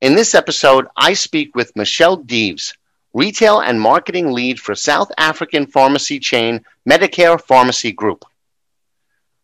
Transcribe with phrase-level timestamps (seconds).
[0.00, 2.72] In this episode, I speak with Michele Deeves,
[3.14, 8.24] Retail and Marketing Lead for South African pharmacy chain Medicare Pharmacy Group.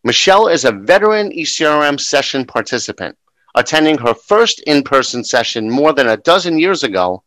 [0.05, 3.17] Michele is a veteran ECRM session participant,
[3.53, 7.21] attending her first in person session more than a dozen years ago,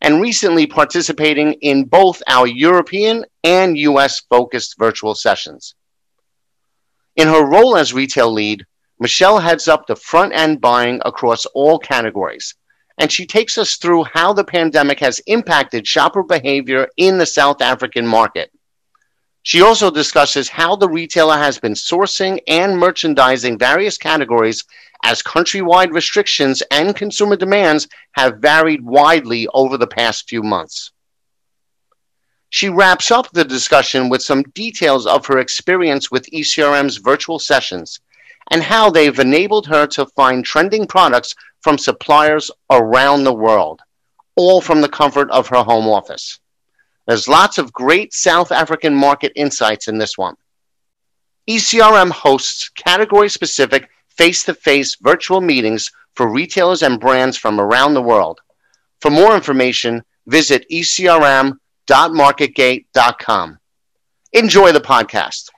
[0.00, 5.76] and recently participating in both our European and US focused virtual sessions.
[7.14, 8.66] In her role as retail lead,
[8.98, 12.56] Michele heads up the front end buying across all categories,
[12.98, 17.60] and she takes us through how the pandemic has impacted shopper behavior in the South
[17.60, 18.50] African market.
[19.42, 24.64] She also discusses how the retailer has been sourcing and merchandising various categories
[25.04, 30.92] as countrywide restrictions and consumer demands have varied widely over the past few months.
[32.48, 38.00] She wraps up the discussion with some details of her experience with ECRM's virtual sessions
[38.50, 43.80] and how they've enabled her to find trending products from suppliers around the world,
[44.36, 46.38] all from the comfort of her home office.
[47.06, 50.34] There's lots of great South African market insights in this one.
[51.48, 57.94] ECRM hosts category specific face to face virtual meetings for retailers and brands from around
[57.94, 58.40] the world.
[59.00, 63.58] For more information, visit ecrm.marketgate.com.
[64.34, 65.48] Enjoy the podcast.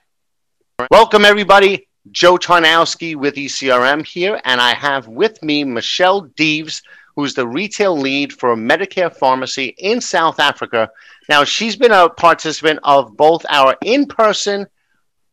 [0.89, 1.86] Welcome, everybody.
[2.11, 6.81] Joe Tarnowski with ECRM here, and I have with me Michele Deeves,
[7.15, 10.89] who's the retail lead for Medicare Pharmacy in South Africa.
[11.29, 14.67] Now, she's been a participant of both our in person,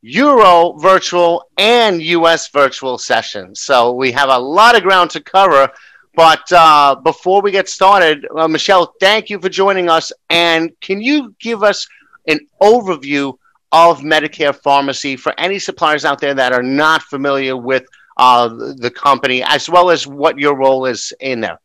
[0.01, 3.61] Euro virtual, and US virtual sessions.
[3.61, 5.69] So we have a lot of ground to cover.
[6.15, 10.13] But uh, before we get started, uh, Michele, thank you for joining us.
[10.31, 11.87] And can you give us
[12.29, 13.37] an overview
[13.75, 17.85] of Medicare pharmacy for any suppliers out there that are not familiar with
[18.17, 21.59] uh, the company, as well as what your role is in there.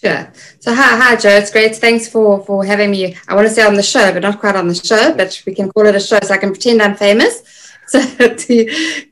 [0.00, 0.32] Sure.
[0.60, 1.30] So hi, hi, Joe.
[1.30, 1.74] It's great.
[1.74, 3.16] Thanks for for having me.
[3.26, 5.14] I want to say on the show, but not quite on the show.
[5.16, 7.34] But we can call it a show, so I can pretend I'm famous.
[7.88, 8.54] So to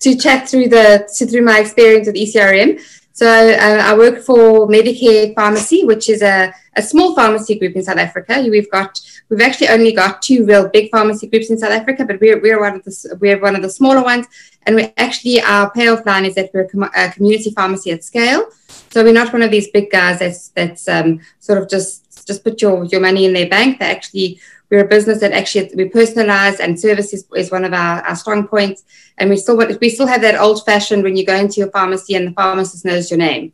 [0.03, 2.81] to chat through the to, through my experience with ECRM.
[3.15, 7.85] So uh, I work for Medicare Pharmacy, which is a, a small pharmacy group in
[7.85, 8.45] South Africa.
[8.51, 12.21] We've got we've actually only got two real big pharmacy groups in South Africa, but
[12.21, 14.27] we're, we're one of the we're one of the smaller ones.
[14.67, 18.03] And we actually our payoff line is that we're a, com- a, community pharmacy at
[18.03, 18.49] scale.
[18.91, 22.43] So we're not one of these big guys that's that's um, sort of just just
[22.43, 23.79] put your your money in their bank.
[23.79, 24.41] They actually
[24.75, 28.49] we're a business that actually we personalize and service is, one of our, our strong
[28.49, 28.83] points.
[29.19, 32.17] And we still we still have that old fashioned when you go into your pharmacy
[32.17, 33.53] and the pharmacist knows your name.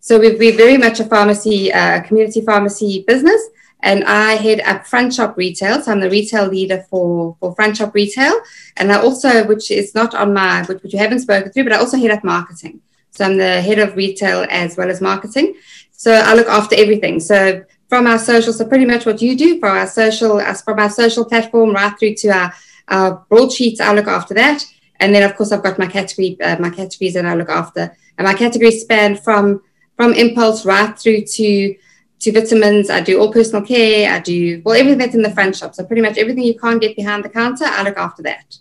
[0.00, 3.40] So we're, we're very much a pharmacy, uh, community pharmacy business.
[3.80, 5.80] And I head up front shop retail.
[5.80, 8.34] So I'm the retail leader for, for front shop retail.
[8.76, 11.72] And I also, which is not on my, which, which you haven't spoken through, but
[11.72, 12.80] I also head up marketing.
[13.10, 15.54] So I'm the head of retail as well as marketing.
[15.92, 17.20] So I look after everything.
[17.20, 20.78] So from our social, so pretty much what you do for our social, as from
[20.78, 22.50] our social platform right through to our,
[22.88, 24.64] our broadsheets, I look after that.
[24.98, 27.94] And then of course I've got my category, uh, my categories that I look after.
[28.16, 29.60] And my categories span from
[29.98, 31.74] from impulse right through to
[32.20, 32.88] to vitamins.
[32.88, 34.10] I do all personal care.
[34.10, 35.74] I do well everything that's in the front shop.
[35.74, 38.56] So pretty much everything you can't get behind the counter, I look after that.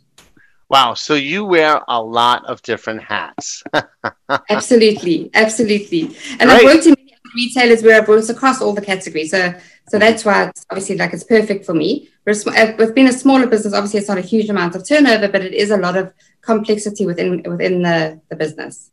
[0.71, 0.93] Wow.
[0.93, 3.63] So you wear a lot of different hats.
[4.49, 5.29] absolutely.
[5.33, 6.03] Absolutely.
[6.39, 6.51] And Great.
[6.51, 6.95] I've worked in
[7.35, 9.31] retailers where I've worked across all the categories.
[9.31, 9.53] So,
[9.87, 12.09] so that's why it's obviously like it's perfect for me.
[12.27, 15.41] Uh, with being a smaller business, obviously it's not a huge amount of turnover, but
[15.41, 18.91] it is a lot of complexity within within the, the business.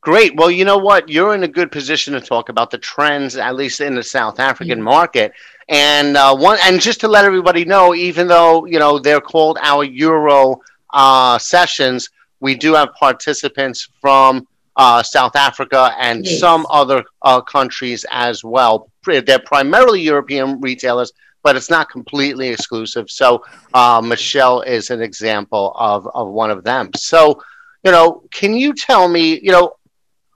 [0.00, 0.36] Great.
[0.36, 1.08] Well, you know what?
[1.08, 4.38] You're in a good position to talk about the trends, at least in the South
[4.38, 5.32] African market.
[5.68, 9.58] And uh, one, and just to let everybody know, even though you know they're called
[9.60, 10.60] our Euro
[10.92, 16.38] uh, sessions, we do have participants from uh, South Africa, and yes.
[16.38, 18.90] some other uh, countries as well.
[19.04, 23.10] They're primarily European retailers, but it's not completely exclusive.
[23.10, 26.90] So uh, Michele is an example of, of one of them.
[26.96, 27.42] So,
[27.84, 29.76] you know, can you tell me, you know,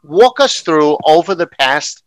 [0.04, 2.04] walk us through over the past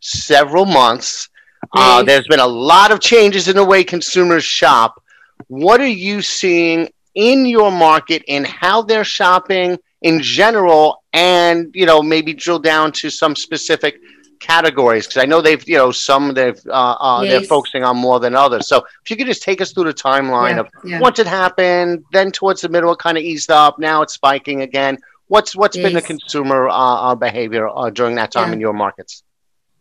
[0.00, 1.28] several months?
[1.76, 5.02] Uh, there's been a lot of changes in the way consumers shop.
[5.48, 11.86] What are you seeing in your market in how they're shopping in general and you
[11.86, 14.00] know maybe drill down to some specific
[14.38, 17.30] categories because I know they've you know some they've uh, uh, yes.
[17.30, 18.68] they're focusing on more than others.
[18.68, 21.00] So if you could just take us through the timeline yeah, of yeah.
[21.00, 23.78] once it happened, then towards the middle it kind of eased up.
[23.78, 24.98] Now it's spiking again.
[25.28, 25.84] What's what's yes.
[25.84, 28.54] been the consumer uh, uh behavior uh, during that time yeah.
[28.54, 29.22] in your markets?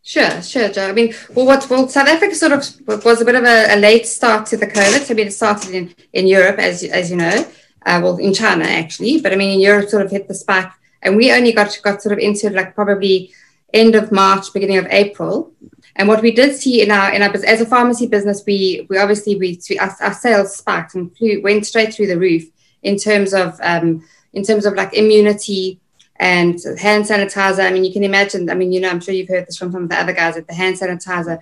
[0.06, 0.90] Sure, sure, Joe.
[0.90, 3.78] I mean, well, what well, South Africa sort of was a bit of a, a
[3.78, 5.10] late start to the COVID.
[5.10, 7.46] I mean, it started in in Europe, as as you know,
[7.86, 10.72] uh, well, in China actually, but I mean, in Europe, sort of hit the spike
[11.04, 13.32] and we only got got sort of into like probably
[13.74, 15.52] end of March, beginning of April.
[15.96, 18.98] And what we did see in our in our as a pharmacy business, we we
[18.98, 22.44] obviously we, our, our sales spiked and flew, went straight through the roof
[22.82, 24.04] in terms of um,
[24.34, 25.80] in terms of like immunity
[26.18, 27.66] and hand sanitizer.
[27.66, 28.50] I mean, you can imagine.
[28.50, 30.36] I mean, you know, I'm sure you've heard this from some of the other guys
[30.36, 31.40] that the hand sanitizer.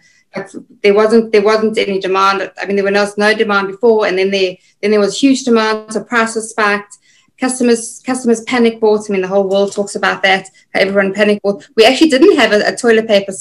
[0.82, 2.52] There wasn't there wasn't any demand.
[2.62, 5.94] I mean, there was no demand before, and then there then there was huge demand.
[5.94, 6.98] So prices spiked
[7.42, 9.10] customers customers panic bought.
[9.10, 10.48] I mean, the whole world talks about that.
[10.76, 11.68] Everyone panic bought.
[11.76, 13.34] We actually didn't have a, a toilet paper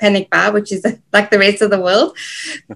[0.00, 2.16] panic bar, which is like the rest of the world,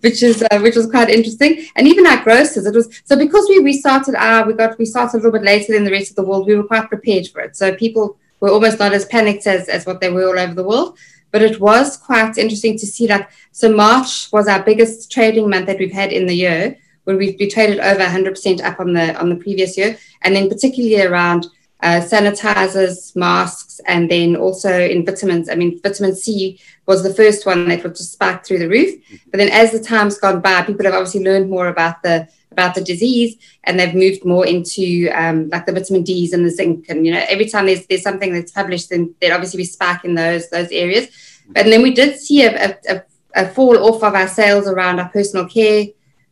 [0.00, 1.64] which is uh, which was quite interesting.
[1.76, 5.14] And even our grocers, it was so because we restarted our we got we started
[5.14, 6.47] a little bit later than the rest of the world.
[6.47, 7.56] We were quite prepared for it.
[7.56, 10.64] So people were almost not as panicked as as what they were all over the
[10.64, 10.99] world.
[11.36, 13.30] But it was quite interesting to see that.
[13.52, 17.36] So March was our biggest trading month that we've had in the year where we've
[17.38, 21.46] we traded over 100% up on the on the previous year, and then particularly around
[21.82, 25.50] uh, sanitizers, masks, and then also in vitamins.
[25.50, 28.94] I mean, vitamin C was the first one that was just spiked through the roof.
[29.30, 32.74] But then as the time's gone by, people have obviously learned more about the about
[32.74, 36.86] the disease and they've moved more into um, like the vitamin D's and the zinc.
[36.88, 40.04] And you know, every time there's there's something that's published, then there obviously be spike
[40.04, 41.08] in those those areas.
[41.54, 43.02] And then we did see a, a,
[43.34, 45.87] a fall off of our sales around our personal care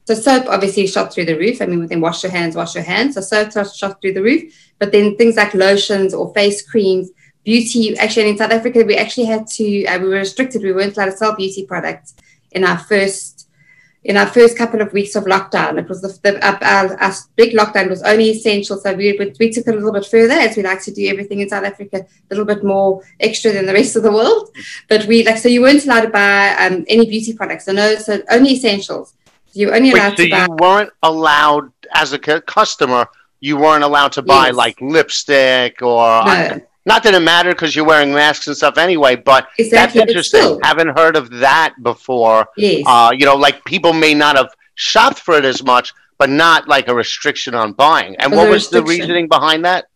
[0.07, 1.63] so soap obviously shot through the roof.
[1.63, 3.15] I mean, within wash your hands, wash your hands.
[3.15, 4.55] So soap shot through the roof.
[4.79, 7.11] But then things like lotions or face creams,
[7.43, 7.97] beauty.
[7.97, 9.87] Actually, in South Africa, we actually had to.
[9.87, 10.63] Uh, we were restricted.
[10.63, 12.15] We weren't allowed to sell beauty products
[12.53, 13.34] in our first
[14.05, 15.79] in our first couple of weeks of lockdown.
[15.79, 18.77] It was the, the our, our, big lockdown was only essential.
[18.77, 21.41] So we, we took it a little bit further as we like to do everything
[21.41, 24.51] in South Africa, a little bit more extra than the rest of the world.
[24.89, 27.65] But we like, so you weren't allowed to buy um, any beauty products.
[27.65, 29.15] So no, so only essentials.
[29.55, 30.47] You only allowed so to buy.
[30.49, 33.09] you weren't allowed as a customer.
[33.41, 34.55] You weren't allowed to buy yes.
[34.55, 36.25] like lipstick or.
[36.27, 36.61] No.
[36.87, 40.61] Not that it mattered because you're wearing masks and stuff anyway, but exactly, that's interesting.
[40.63, 42.47] Haven't heard of that before.
[42.57, 42.85] Yes.
[42.87, 46.69] Uh, you know, like people may not have shopped for it as much, but not
[46.69, 48.17] like a restriction on buying.
[48.17, 49.87] And what was the reasoning behind that?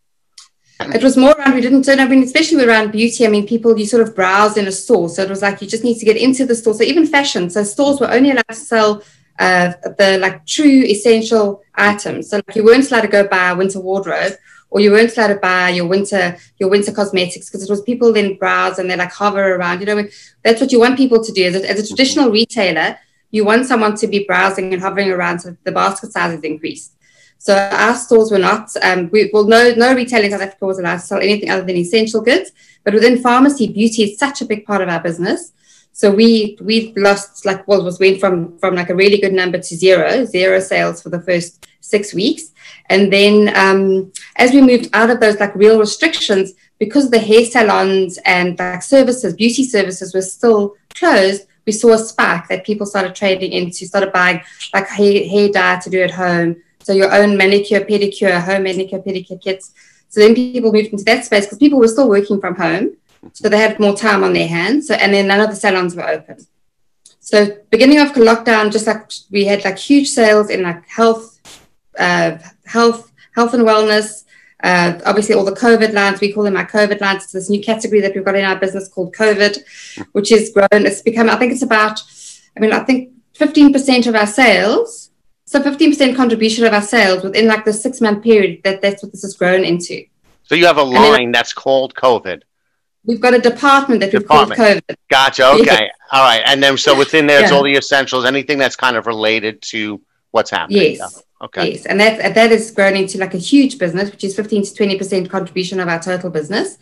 [0.81, 1.99] It was more around we didn't turn.
[1.99, 3.27] I mean, especially around beauty.
[3.27, 5.67] I mean, people you sort of browse in a store, so it was like you
[5.67, 6.73] just need to get into the store.
[6.73, 9.03] So even fashion, so stores were only allowed to sell
[9.41, 12.31] uh, the like true essential items.
[12.31, 14.35] So like you weren't allowed to go buy a winter wardrobe
[14.71, 18.13] or you weren't allowed to buy your winter your winter cosmetics because it was people
[18.13, 19.81] then browse and they like hover around.
[19.81, 20.05] You know,
[20.43, 21.45] that's what you want people to do.
[21.45, 22.99] As a, as a traditional retailer,
[23.31, 26.95] you want someone to be browsing and hovering around so the basket size is increased.
[27.39, 28.71] So our stores were not.
[28.83, 31.65] Um, we, well, no, no retailer in South Africa was allowed to sell anything other
[31.65, 32.51] than essential goods.
[32.83, 35.53] But within pharmacy, beauty is such a big part of our business.
[35.93, 39.59] So we we've lost like well was went from from like a really good number
[39.59, 42.53] to zero zero sales for the first six weeks,
[42.89, 47.45] and then um, as we moved out of those like real restrictions because the hair
[47.45, 52.87] salons and like services beauty services were still closed, we saw a spike that people
[52.87, 54.41] started trading into started buying
[54.73, 59.01] like hair, hair dye to do at home, so your own manicure pedicure home manicure
[59.01, 59.75] pedicure kits.
[60.11, 62.97] So then people moved into that space because people were still working from home
[63.33, 64.89] so they had more time on their hands.
[64.89, 66.47] So, and then none of the salons were open.
[67.21, 71.39] So beginning of lockdown, just like we had like huge sales in like health,
[71.99, 74.25] uh, health, health and wellness.
[74.63, 77.25] Uh, obviously, all the COVID lines, we call them our COVID lines.
[77.25, 79.59] It's this new category that we've got in our business called COVID,
[80.13, 80.69] which has grown.
[80.73, 82.01] It's become, I think it's about,
[82.57, 85.11] I mean, I think 15% of our sales,
[85.45, 89.13] so 15% contribution of our sales within like the six month period, that, that's what
[89.13, 90.05] this has grown into.
[90.43, 92.43] So you have a line then, that's called COVID.
[93.05, 94.59] We've got a department that department.
[94.59, 94.97] we've called COVID.
[95.09, 95.49] Gotcha.
[95.53, 95.91] Okay.
[96.13, 96.43] All right.
[96.47, 97.57] And then so within there, it's yeah.
[97.57, 100.01] all the essentials, anything that's kind of related to
[100.31, 100.97] what's happening.
[100.97, 101.23] Yes.
[101.41, 101.73] Okay.
[101.73, 104.75] Yes, and that that has grown into like a huge business, which is 15 to
[104.75, 106.79] 20 percent contribution of our total business.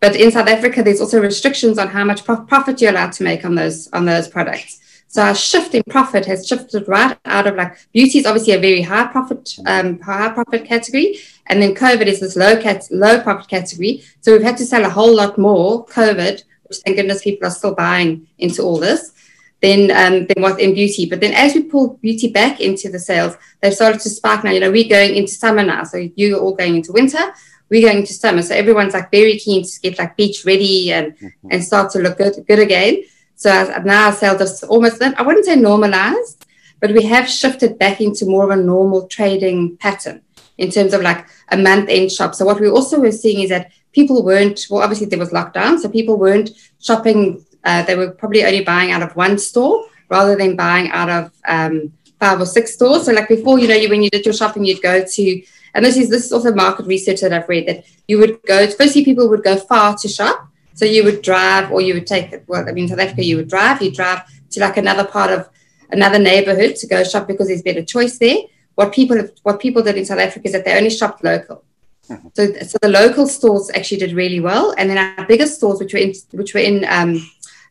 [0.00, 3.44] But in South Africa, there's also restrictions on how much profit you're allowed to make
[3.44, 4.80] on those on those products.
[5.12, 8.58] So our shift in profit has shifted right out of like beauty is obviously a
[8.58, 13.20] very high profit um, high profit category, and then COVID is this low cat, low
[13.20, 14.02] profit category.
[14.22, 17.50] So we've had to sell a whole lot more COVID, which thank goodness people are
[17.50, 19.12] still buying into all this,
[19.60, 21.04] than, um, than what in beauty.
[21.04, 24.52] But then as we pull beauty back into the sales, they've started to spark now.
[24.52, 25.84] You know, we're going into summer now.
[25.84, 27.34] So you're all going into winter.
[27.68, 28.40] We're going into summer.
[28.40, 31.48] So everyone's like very keen to get like beach ready and, mm-hmm.
[31.50, 33.04] and start to look good, good again.
[33.42, 36.46] So now our sales are almost, I wouldn't say normalized,
[36.80, 40.22] but we have shifted back into more of a normal trading pattern
[40.58, 42.34] in terms of like a month end shop.
[42.34, 45.78] So what we also were seeing is that people weren't, well, obviously there was lockdown,
[45.78, 47.44] so people weren't shopping.
[47.64, 51.32] Uh, they were probably only buying out of one store rather than buying out of
[51.48, 53.06] um, five or six stores.
[53.06, 55.42] So like before, you know, you, when you did your shopping, you'd go to,
[55.74, 58.66] and this is this is also market research that I've read that you would go.
[58.68, 60.48] Firstly, people would go far to shop.
[60.74, 62.44] So you would drive, or you would take it.
[62.46, 63.82] Well, I mean, South Africa, you would drive.
[63.82, 65.48] You drive to like another part of
[65.90, 68.38] another neighborhood to go shop because there's better choice there.
[68.74, 71.64] What people what people did in South Africa is that they only shopped local.
[72.08, 72.28] Mm-hmm.
[72.34, 75.92] So, so the local stores actually did really well, and then our biggest stores, which
[75.92, 77.24] were in which were in um,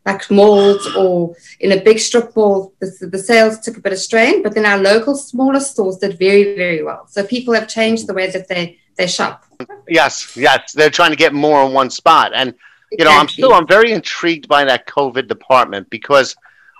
[0.05, 3.99] like malls or in a big strip mall, the, the sales took a bit of
[3.99, 4.41] strain.
[4.41, 7.07] But then our local smaller stores did very very well.
[7.07, 9.43] So people have changed the way that they they shop.
[9.87, 12.53] Yes, yes, they're trying to get more in one spot, and
[12.91, 16.35] you know, I'm still I'm very intrigued by that COVID department because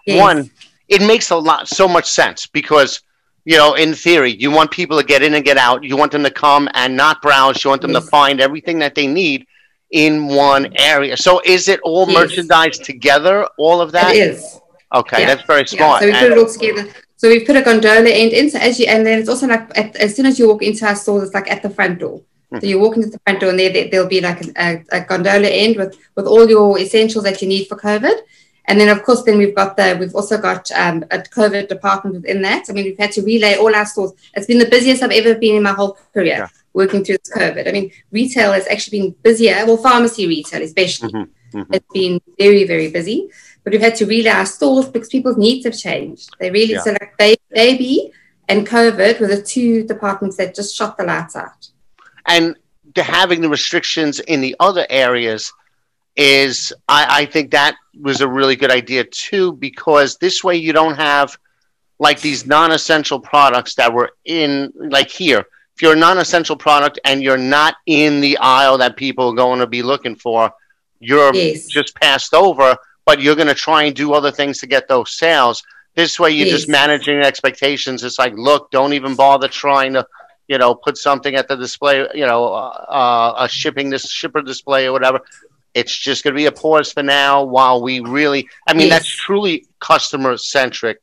[0.06, 0.20] yes.
[0.20, 0.50] one,
[0.88, 3.02] it makes a lot so much sense because
[3.46, 5.84] you know, in theory, you want people to get in and get out.
[5.84, 7.64] You want them to come and not browse.
[7.64, 8.04] You want them yes.
[8.04, 9.48] to find everything that they need
[9.90, 11.18] in one area.
[11.18, 12.16] So is it all yes.
[12.16, 14.16] merchandise together, all of that?
[14.16, 14.60] It is.
[14.94, 15.28] Okay, yeah.
[15.28, 16.04] that's very smart.
[16.04, 16.20] Yeah.
[16.20, 16.94] So we put it all together.
[17.16, 18.50] So we've put a gondola end in.
[18.50, 20.86] So as you, and then it's also like at, as soon as you walk into
[20.86, 22.22] our store, it's like at the front door.
[22.60, 25.02] So you walk into the front door and there, there will be like a, a,
[25.06, 28.14] gondola end with, with all your essentials that you need for COVID.
[28.66, 32.16] And then, of course, then we've got the we've also got um, a COVID department
[32.16, 32.66] within that.
[32.70, 34.12] I mean, we've had to relay all our stores.
[34.34, 36.48] It's been the busiest I've ever been in my whole career yeah.
[36.74, 37.68] working through this COVID.
[37.68, 39.66] I mean, retail has actually been busier.
[39.66, 41.58] Well, pharmacy retail especially, mm-hmm.
[41.58, 41.74] Mm-hmm.
[41.74, 43.30] it's been very very busy.
[43.64, 46.30] But we've had to relay our stores because people's needs have changed.
[46.40, 46.82] They really yeah.
[46.82, 48.12] so like baby
[48.48, 51.71] and COVID were the two departments that just shot the lights out
[52.32, 52.56] and
[52.96, 55.52] to having the restrictions in the other areas
[56.16, 60.74] is I, I think that was a really good idea too because this way you
[60.74, 61.38] don't have
[62.00, 65.40] like these non-essential products that were in like here
[65.76, 69.60] if you're a non-essential product and you're not in the aisle that people are going
[69.60, 70.52] to be looking for
[71.00, 71.68] you're yes.
[71.68, 75.12] just passed over but you're going to try and do other things to get those
[75.12, 75.64] sales
[75.96, 76.58] this way you're yes.
[76.58, 80.06] just managing expectations it's like look don't even bother trying to
[80.48, 84.88] you know, put something at the display, you know, uh, a shipping this shipper display
[84.88, 85.22] or whatever.
[85.74, 88.50] It's just going to be a pause for now while we really.
[88.68, 89.00] I mean, yes.
[89.00, 91.00] that's truly customer centric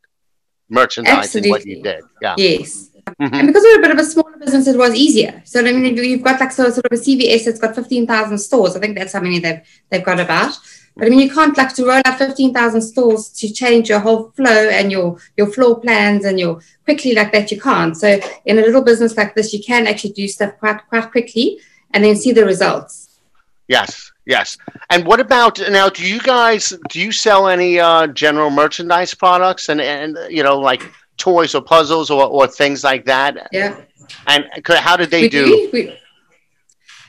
[0.68, 1.18] merchandising.
[1.18, 1.50] Absolutely.
[1.50, 2.34] What you did, yeah.
[2.36, 2.90] Yes.
[3.20, 3.34] Mm-hmm.
[3.34, 5.42] And because we're a bit of a smaller business, it was easier.
[5.44, 8.38] So I mean, you've got like so, sort of a CVS that's got fifteen thousand
[8.38, 8.76] stores.
[8.76, 10.58] I think that's how many they've they've got about.
[10.98, 14.32] But I mean, you can't like to roll out 15,000 stores to change your whole
[14.32, 17.52] flow and your, your floor plans and your quickly like that.
[17.52, 17.96] You can't.
[17.96, 21.60] So in a little business like this, you can actually do stuff quite, quite quickly
[21.92, 23.20] and then see the results.
[23.68, 24.10] Yes.
[24.26, 24.58] Yes.
[24.90, 25.88] And what about now?
[25.88, 30.58] Do you guys, do you sell any uh, general merchandise products and, and, you know,
[30.58, 30.82] like
[31.16, 33.46] toys or puzzles or, or things like that?
[33.52, 33.80] Yeah.
[34.26, 35.46] And how did they we do?
[35.46, 35.98] do we,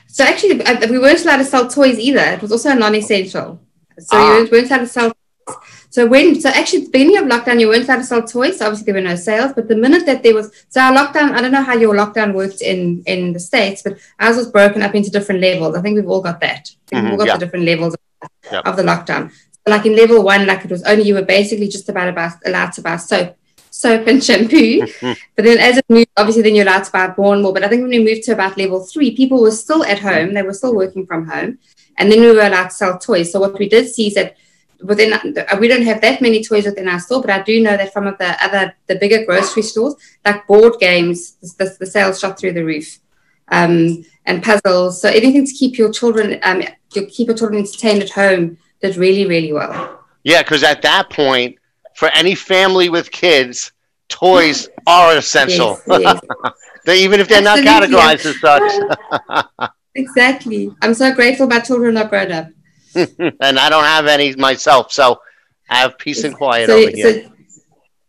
[0.06, 2.20] so actually, we weren't allowed to sell toys either.
[2.20, 3.60] It was also non-essential.
[4.00, 4.38] So ah.
[4.38, 5.12] you weren't allowed to sell.
[5.90, 8.58] So when so actually the beginning of lockdown you weren't allowed to sell toys.
[8.58, 9.52] So obviously there were no sales.
[9.52, 12.32] But the minute that there was so our lockdown, I don't know how your lockdown
[12.34, 15.76] worked in in the states, but ours was broken up into different levels.
[15.76, 16.70] I think we've all got that.
[16.92, 17.36] Mm-hmm, we've all got yeah.
[17.36, 18.66] the different levels of, yep.
[18.66, 19.32] of the lockdown.
[19.32, 22.32] So like in level one, like it was only you were basically just about, about
[22.46, 23.36] allowed to buy soap
[23.70, 24.86] soap and shampoo.
[25.00, 27.52] but then as it moved, obviously then you're allowed to buy more and more.
[27.52, 30.34] But I think when we moved to about level three, people were still at home.
[30.34, 31.58] They were still working from home.
[32.00, 33.30] And then we were allowed to sell toys.
[33.30, 34.36] So what we did see is that
[34.82, 35.12] within
[35.60, 38.06] we don't have that many toys within our store, but I do know that from
[38.06, 42.64] the other the bigger grocery stores, like board games, the, the sales shot through the
[42.64, 42.98] roof.
[43.52, 45.02] Um, and puzzles.
[45.02, 48.96] So anything to keep your children um, to keep your children entertained at home did
[48.96, 50.04] really, really well.
[50.22, 51.58] Yeah, because at that point,
[51.94, 53.72] for any family with kids,
[54.08, 55.80] toys are essential.
[55.86, 56.52] Yes, yes.
[56.86, 57.64] they, even if they're Absolutely.
[57.64, 58.40] not categorized as
[59.58, 59.70] such.
[59.94, 60.74] Exactly.
[60.82, 62.48] I'm so grateful my children are grown up.
[62.94, 65.20] and I don't have any myself, so
[65.68, 67.24] I have peace and quiet so, over here.
[67.24, 67.32] So,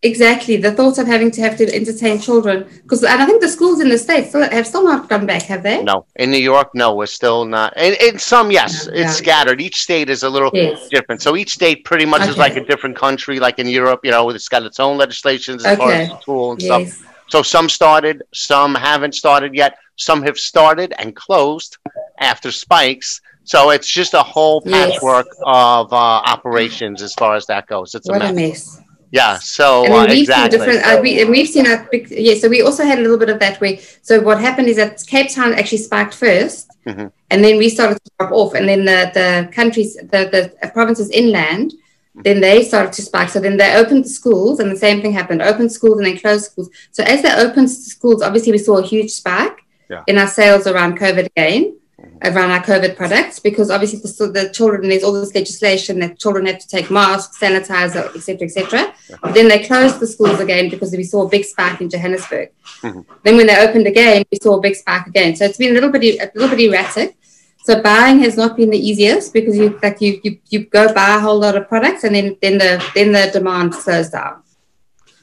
[0.01, 0.57] exactly.
[0.57, 3.79] The thought of having to have to entertain children, because and I think the schools
[3.79, 5.83] in the states still, have still not gone back, have they?
[5.83, 7.77] No, in New York, no, we're still not.
[7.77, 9.09] In, in some, yes, it's yeah.
[9.09, 9.61] scattered.
[9.61, 10.89] Each state is a little yes.
[10.89, 11.21] different.
[11.21, 12.31] So each state pretty much okay.
[12.31, 14.01] is like a different country, like in Europe.
[14.03, 16.09] You know, it's got its own legislations as okay.
[16.25, 16.93] far as and yes.
[16.93, 17.07] stuff.
[17.29, 19.77] So some started, some haven't started yet.
[20.01, 21.77] Some have started and closed
[22.19, 23.21] after spikes.
[23.43, 25.41] So it's just a whole patchwork yes.
[25.45, 25.95] of uh,
[26.35, 27.93] operations as far as that goes.
[27.95, 28.35] It's what a mess.
[28.35, 28.81] mess.
[29.11, 29.37] Yeah.
[29.37, 30.57] So and uh, we've exactly.
[30.57, 32.35] Seen different, uh, we, and we've seen a big yeah.
[32.35, 33.81] So we also had a little bit of that way.
[34.01, 37.07] So what happened is that Cape Town actually spiked 1st mm-hmm.
[37.29, 40.21] and then we started to drop off, and then the the countries, the
[40.61, 41.73] the provinces inland
[42.13, 43.29] then they started to spike.
[43.29, 45.41] So then they opened the schools, and the same thing happened.
[45.41, 46.69] Opened schools and then closed schools.
[46.91, 50.03] So as they opened schools, obviously we saw a huge spike yeah.
[50.07, 52.27] in our sales around COVID again, mm-hmm.
[52.27, 56.45] around our COVID products, because obviously the, the, children, there's all this legislation that children
[56.45, 58.93] have to take masks, sanitizer, etc., etc.
[59.09, 59.31] Yeah.
[59.33, 62.49] Then they closed the schools again because we saw a big spike in Johannesburg.
[62.81, 63.01] Mm-hmm.
[63.23, 65.35] Then when they opened again, we saw a big spike again.
[65.35, 67.17] So it's been a little bit a little bit erratic.
[67.63, 71.17] So buying has not been the easiest because you like you you, you go buy
[71.17, 74.41] a whole lot of products and then then the then the demand slows down.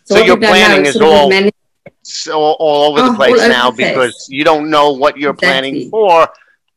[0.04, 1.28] So, so your planning is all,
[2.28, 3.94] all, all over the oh, place now the place.
[3.94, 5.70] because you don't know what you're exactly.
[5.70, 6.28] planning for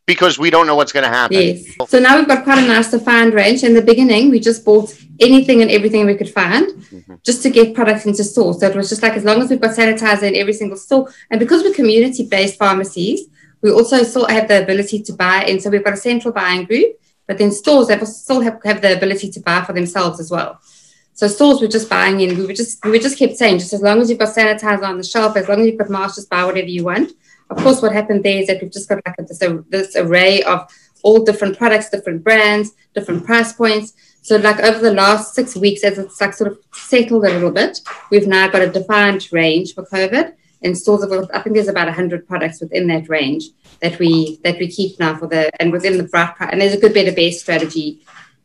[0.05, 1.37] because we don't know what's going to happen.
[1.37, 1.63] Yes.
[1.87, 3.63] So now we've got quite a nice defined range.
[3.63, 7.15] In the beginning, we just bought anything and everything we could find mm-hmm.
[7.23, 8.59] just to get products into stores.
[8.59, 11.07] So it was just like as long as we've got sanitizer in every single store,
[11.29, 13.27] and because we're community based pharmacies,
[13.61, 15.45] we also still have the ability to buy.
[15.47, 18.81] And so we've got a central buying group, but then stores have still have, have
[18.81, 20.59] the ability to buy for themselves as well.
[21.13, 22.37] So stores were just buying in.
[22.37, 24.83] We were just we were just kept saying, just as long as you've got sanitizer
[24.83, 27.11] on the shelf, as long as you've got masks, just buy whatever you want.
[27.49, 30.71] Of course, what happened there is that we've just got like this, this array of
[31.03, 33.93] all different products, different brands, different price points.
[34.21, 37.51] So like over the last six weeks, as it's like sort of settled a little
[37.51, 40.33] bit, we've now got a defined range for COVID.
[40.63, 43.45] And stores of I think there's about 100 products within that range
[43.81, 46.79] that we that we keep now for the and within the bright and there's a
[46.79, 48.01] good better base strategy.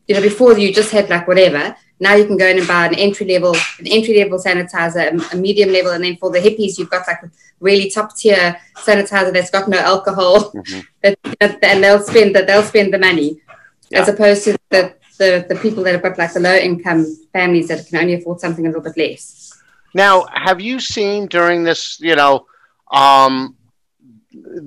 [0.07, 2.85] You know, before you just had like whatever, now you can go in and buy
[2.85, 6.77] an entry level, an entry level sanitizer, a medium level, and then for the hippies,
[6.77, 10.79] you've got like a really top tier sanitizer that's got no alcohol, mm-hmm.
[11.63, 13.41] and they'll spend the, they'll spend the money,
[13.89, 14.01] yeah.
[14.01, 17.67] as opposed to the, the the people that have got like the low income families
[17.69, 19.59] that can only afford something a little bit less.
[19.93, 22.45] Now, have you seen during this, you know,
[22.91, 23.55] um,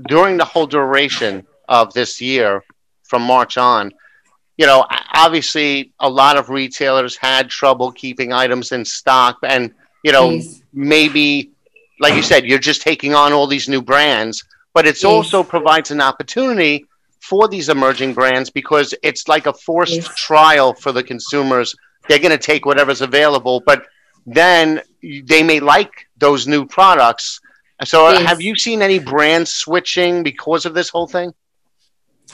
[0.08, 2.64] during the whole duration of this year,
[3.04, 3.92] from March on?
[4.60, 9.72] You know, obviously a lot of retailers had trouble keeping items in stock and,
[10.04, 10.38] you know,
[10.74, 11.50] maybe
[11.98, 15.90] like you said, you're just taking on all these new brands, but it also provides
[15.90, 16.84] an opportunity
[17.20, 21.74] for these emerging brands because it's like a forced trial for the consumers.
[22.06, 23.86] They're going to take whatever's available, but
[24.26, 27.40] then they may like those new products.
[27.84, 31.32] So, uh, have you seen any brands switching because of this whole thing?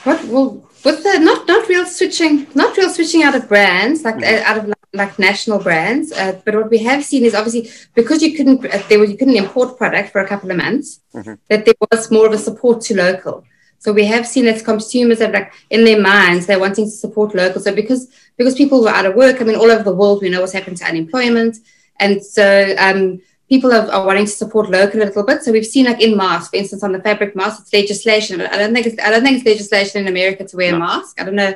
[0.03, 4.15] What well with the not not real switching not real switching out of brands like
[4.15, 4.45] mm-hmm.
[4.45, 8.35] out of like, national brands uh, but what we have seen is obviously because you
[8.35, 11.33] couldn't uh, there was you couldn't import product for a couple of months mm-hmm.
[11.49, 13.43] that there was more of a support to local
[13.79, 17.35] so we have seen as consumers have like in their minds they're wanting to support
[17.35, 18.07] local so because
[18.37, 20.53] because people were out of work i mean all over the world we know what's
[20.53, 21.57] happened to unemployment
[21.99, 25.43] and so um, people are, are, wanting to support local a little bit.
[25.43, 28.41] So we've seen like in masks, for instance, on the fabric mask, it's legislation.
[28.41, 30.77] I don't think it's, I don't think it's legislation in America to wear no.
[30.77, 31.19] a mask.
[31.19, 31.53] I don't know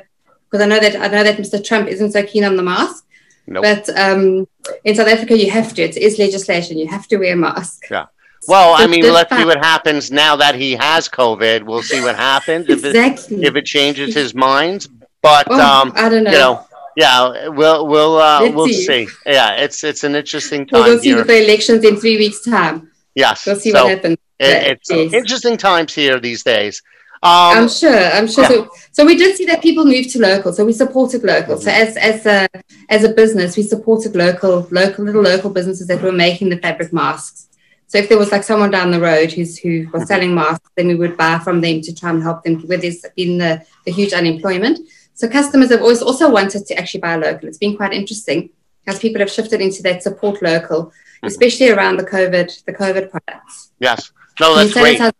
[0.50, 1.64] because I know that I know that Mr.
[1.64, 3.06] Trump isn't so keen on the mask.
[3.48, 3.64] Nope.
[3.64, 4.48] But um,
[4.84, 5.82] in South Africa, you have to.
[5.82, 6.78] It is legislation.
[6.78, 7.90] You have to wear a mask.
[7.90, 8.08] Yeah.
[8.48, 11.64] Well, so I mean, let's see what happens now that he has COVID.
[11.64, 13.38] We'll see what happens exactly.
[13.38, 14.88] if it if it changes his mind.
[15.22, 16.32] But oh, um, I don't know.
[16.32, 18.86] You know yeah, we'll we'll uh, we'll see.
[18.86, 19.08] see.
[19.26, 20.84] Yeah, it's it's an interesting time.
[20.84, 22.92] We'll see the elections in three weeks' time.
[23.16, 24.18] Yes, we'll see so what happens.
[24.40, 25.14] It, it's yes.
[25.14, 26.82] interesting times here these days.
[27.24, 27.96] Um, I'm sure.
[27.96, 28.44] I'm sure.
[28.44, 28.50] Yeah.
[28.50, 30.54] So, so we did see that people moved to local.
[30.54, 31.58] So we supported local.
[31.58, 32.50] So as as a
[32.90, 36.92] as a business, we supported local local little local businesses that were making the fabric
[36.92, 37.50] masks.
[37.86, 40.88] So if there was like someone down the road who's who was selling masks, then
[40.88, 43.92] we would buy from them to try and help them with this been the, the
[43.92, 44.80] huge unemployment.
[45.22, 47.48] So customers have always also wanted to actually buy local.
[47.48, 48.50] It's been quite interesting
[48.88, 51.28] as people have shifted into that support local, mm-hmm.
[51.28, 53.72] especially around the COVID, the COVID products.
[53.78, 54.12] Yes.
[54.40, 55.00] No, that's great.
[55.00, 55.12] where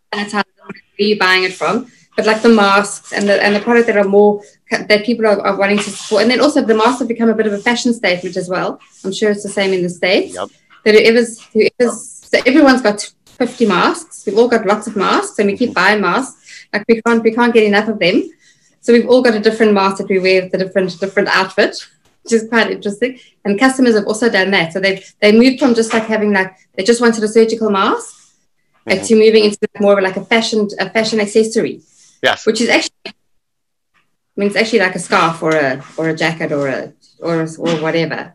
[0.96, 1.86] you buying it from?
[2.16, 5.40] But like the masks and the and the product that are more that people are,
[5.40, 7.58] are wanting to support, and then also the masks have become a bit of a
[7.58, 8.80] fashion statement as well.
[9.04, 10.34] I'm sure it's the same in the states.
[10.34, 10.48] Yep.
[10.84, 14.24] That whoever's whoever's so everyone's got 50 masks.
[14.26, 16.66] We've all got lots of masks, and we keep buying masks.
[16.72, 18.28] Like we can't we can't get enough of them.
[18.82, 21.88] So we've all got a different mask that we wear with a different different outfit,
[22.24, 23.18] which is quite interesting.
[23.44, 24.72] And customers have also done that.
[24.72, 28.34] So they've they moved from just like having like they just wanted a surgical mask
[28.86, 29.04] mm-hmm.
[29.04, 31.80] to moving into more of like a fashion a fashion accessory.
[32.22, 32.44] Yes.
[32.44, 33.12] Which is actually I
[34.36, 37.76] mean it's actually like a scarf or a or a jacket or a or or
[37.80, 38.34] whatever.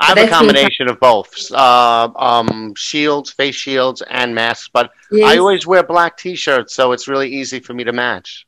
[0.00, 5.28] I have a combination of both uh, um, shields, face shields, and masks, but yes.
[5.28, 8.46] I always wear black t shirts, so it's really easy for me to match.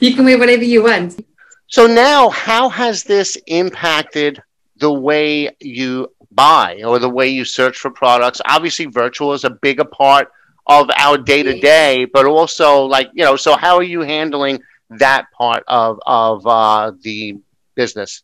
[0.00, 1.24] You can wear whatever you want.
[1.68, 4.42] So, now how has this impacted
[4.76, 8.40] the way you buy or the way you search for products?
[8.46, 10.30] Obviously, virtual is a bigger part
[10.66, 14.60] of our day to day, but also, like, you know, so how are you handling
[14.90, 17.38] that part of, of uh, the
[17.74, 18.22] business?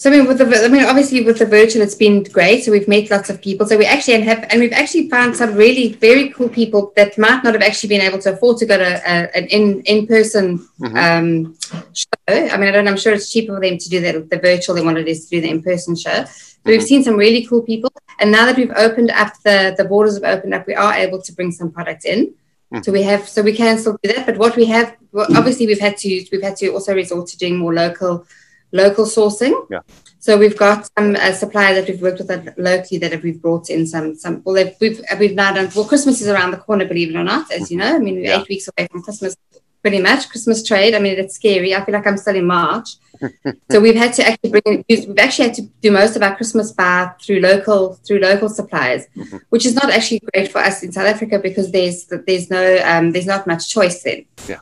[0.00, 2.64] So I mean, with the I mean, obviously with the virtual, it's been great.
[2.64, 3.66] So we've met lots of people.
[3.66, 7.18] So we actually and have and we've actually found some really very cool people that
[7.18, 10.06] might not have actually been able to afford to go to a, an in in
[10.06, 10.96] person mm-hmm.
[10.96, 11.54] um,
[11.92, 12.06] show.
[12.28, 12.88] I mean, I don't.
[12.88, 15.26] I'm sure it's cheaper for them to do that the virtual than what it is
[15.26, 16.10] to do the in person show.
[16.10, 16.70] But mm-hmm.
[16.70, 20.14] we've seen some really cool people, and now that we've opened up the the borders
[20.14, 22.32] have opened up, we are able to bring some products in.
[22.72, 22.82] Mm.
[22.82, 24.24] So we have, so we can still do that.
[24.24, 27.36] But what we have, well, obviously, we've had to, we've had to also resort to
[27.36, 28.26] doing more local,
[28.72, 29.66] local sourcing.
[29.70, 29.80] Yeah.
[30.18, 33.86] So we've got some uh, suppliers that we've worked with locally that we've brought in
[33.86, 34.42] some, some.
[34.44, 35.70] Well, we've we've now done.
[35.74, 37.94] Well, Christmas is around the corner, believe it or not, as you know.
[37.94, 38.40] I mean, we're yeah.
[38.40, 39.36] eight weeks away from Christmas
[39.82, 40.94] pretty much Christmas trade.
[40.94, 41.74] I mean, it's scary.
[41.74, 42.96] I feel like I'm still in March.
[43.70, 44.84] so we've had to actually bring.
[44.88, 49.04] We've actually had to do most of our Christmas buy through local through local suppliers,
[49.16, 49.38] mm-hmm.
[49.50, 53.12] which is not actually great for us in South Africa because there's there's no um,
[53.12, 54.24] there's not much choice then.
[54.48, 54.60] Yeah.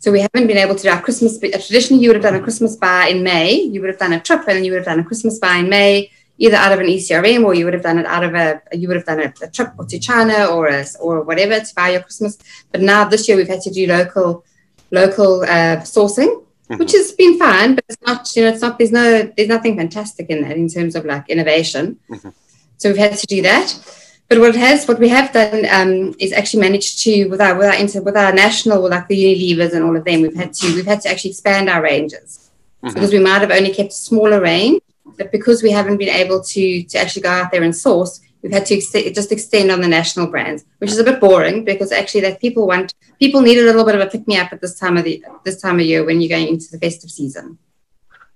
[0.00, 1.38] So we haven't been able to do our Christmas.
[1.38, 3.54] Traditionally, you would have done a Christmas buy in May.
[3.54, 5.56] You would have done a trip, and then you would have done a Christmas buy
[5.56, 8.34] in May, either out of an ECRM or you would have done it out of
[8.34, 8.62] a.
[8.72, 11.90] You would have done a, a trip to China or a, or whatever to buy
[11.90, 12.38] your Christmas.
[12.70, 14.44] But now this year we've had to do local
[14.90, 16.76] local uh, sourcing, mm-hmm.
[16.78, 19.76] which has been fine, but it's not, you know, it's not, there's no, there's nothing
[19.76, 21.98] fantastic in that in terms of like innovation.
[22.08, 22.30] Mm-hmm.
[22.78, 23.76] So we've had to do that.
[24.28, 27.66] But what has, what we have done um, is actually managed to, with our, with
[27.66, 30.52] our, inter, with our national, with like the Unilevers and all of them, we've had
[30.52, 32.50] to, we've had to actually expand our ranges
[32.82, 32.92] mm-hmm.
[32.92, 34.82] because we might have only kept a smaller range,
[35.16, 38.52] but because we haven't been able to, to actually go out there and source, we've
[38.52, 41.90] had to ex- just extend on the national brands, which is a bit boring because
[41.90, 44.60] actually that people want people need a little bit of a pick me up at
[44.60, 47.58] this time of the this time of year when you're going into the festive season.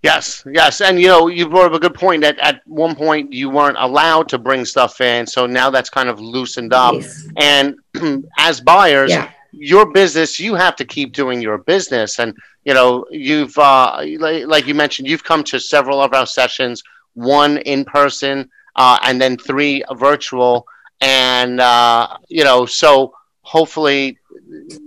[0.03, 3.33] Yes, yes, and you know you brought up a good point that at one point
[3.33, 6.95] you weren't allowed to bring stuff in, so now that's kind of loosened up.
[6.95, 7.29] Yes.
[7.37, 7.77] And
[8.39, 9.31] as buyers, yeah.
[9.53, 12.35] your business, you have to keep doing your business, and
[12.65, 16.83] you know you've uh, like, like you mentioned, you've come to several of our sessions,
[17.15, 20.67] one in person uh, and then three virtual.
[21.01, 24.19] And, uh, you know, so hopefully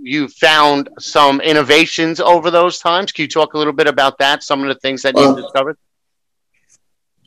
[0.02, 3.12] you found some innovations over those times.
[3.12, 4.42] Can you talk a little bit about that?
[4.42, 5.76] Some of the things that well, you've discovered?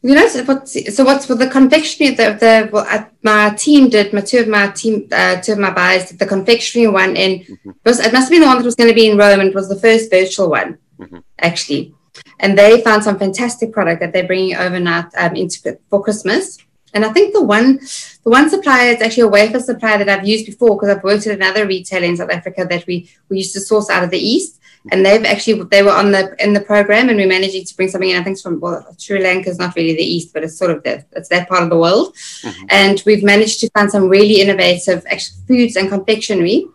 [0.02, 4.14] You know, so what's, so what's with the confectionery that the well, my team did,
[4.14, 7.42] my two of my team, uh, two of my buyers did the confectionery one, and
[7.42, 7.70] mm-hmm.
[7.72, 9.42] it, was, it must have been the one that was going to be in Rome,
[9.42, 11.18] and it was the first virtual one, mm-hmm.
[11.40, 11.94] actually
[12.40, 16.58] and they found some fantastic product that they're bringing overnight um, into for Christmas.
[16.94, 17.78] And I think the one,
[18.24, 21.28] the one supplier is actually a wafer supplier that I've used before because I've worked
[21.28, 24.20] at another retailer in South Africa that we we used to source out of the
[24.20, 24.60] east,
[24.92, 27.90] and they've actually they were on the in the program, and we managed to bring
[27.90, 28.18] something in.
[28.18, 30.72] I think it's from well, Sri Lanka is not really the east, but it's sort
[30.72, 32.66] of the it's that part of the world, mm-hmm.
[32.70, 35.06] and we've managed to find some really innovative
[35.48, 36.66] foods and confectionery,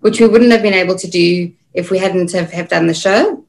[0.00, 2.94] which we wouldn't have been able to do if we hadn't have, have done the
[2.94, 3.44] show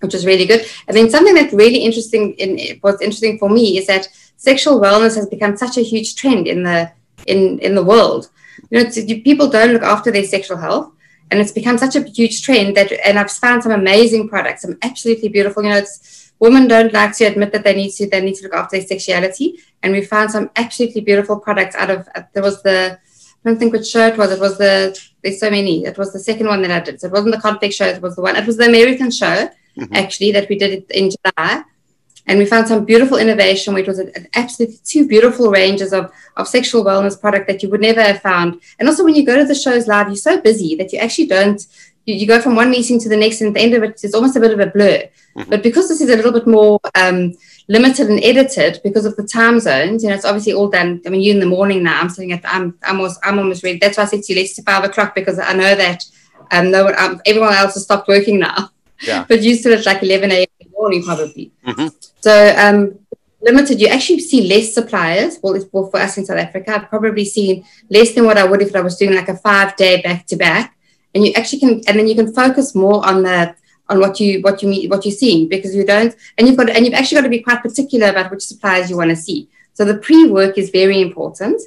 [0.00, 0.64] which is really good.
[0.88, 5.16] I mean, something that's really interesting in what's interesting for me is that sexual wellness
[5.16, 6.90] has become such a huge trend in the
[7.26, 8.30] in in the world.
[8.70, 8.90] You know,
[9.22, 10.92] people don't look after their sexual health,
[11.30, 12.90] and it's become such a huge trend that.
[13.04, 15.62] And I've found some amazing products, some absolutely beautiful.
[15.62, 18.44] You know, it's women don't like to admit that they need to they need to
[18.44, 22.08] look after their sexuality, and we found some absolutely beautiful products out of.
[22.32, 22.98] There was the
[23.44, 24.30] I don't think which show it was.
[24.30, 25.84] It was the there's so many.
[25.84, 27.00] It was the second one that I did.
[27.00, 27.86] So it wasn't the conflict show.
[27.86, 28.36] It was the one.
[28.36, 29.94] It was the American show mm-hmm.
[29.94, 31.64] actually that we did it in July.
[32.28, 36.46] And we found some beautiful innovation, which was an absolutely two beautiful ranges of, of
[36.46, 38.60] sexual wellness product that you would never have found.
[38.78, 41.26] And also, when you go to the shows live, you're so busy that you actually
[41.26, 41.66] don't,
[42.04, 44.04] you, you go from one meeting to the next, and at the end of it,
[44.04, 45.08] it's almost a bit of a blur.
[45.36, 45.48] Mm-hmm.
[45.48, 47.32] But because this is a little bit more um,
[47.68, 51.00] limited and edited because of the time zones, you know, it's obviously all done.
[51.06, 53.62] I mean, you in the morning now, I'm sitting at, I'm, I'm, almost, I'm almost
[53.62, 53.78] ready.
[53.78, 56.04] That's why I said to you, let's to five o'clock because I know that
[56.50, 58.70] um, no one, um, everyone else has stopped working now.
[59.00, 59.24] Yeah.
[59.28, 60.46] but you still at like 11 a.m.
[60.78, 61.52] morning, probably.
[61.66, 61.88] Mm-hmm.
[62.20, 62.98] So, um,
[63.40, 65.38] limited, you actually see less suppliers.
[65.42, 68.62] Well, well, for us in South Africa, I've probably seen less than what I would
[68.62, 70.76] if I was doing like a five day back to back.
[71.14, 73.54] And you actually can, and then you can focus more on the
[73.88, 76.68] on what you what you meet what you're seeing because you don't and you've got
[76.68, 79.48] and you've actually got to be quite particular about which suppliers you want to see.
[79.72, 81.62] So the pre-work is very important.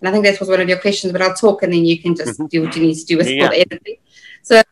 [0.00, 2.00] And I think that was one of your questions, but I'll talk and then you
[2.00, 2.46] can just mm-hmm.
[2.46, 3.50] do what you need to do with yeah.
[3.52, 3.96] editing.
[4.42, 4.62] So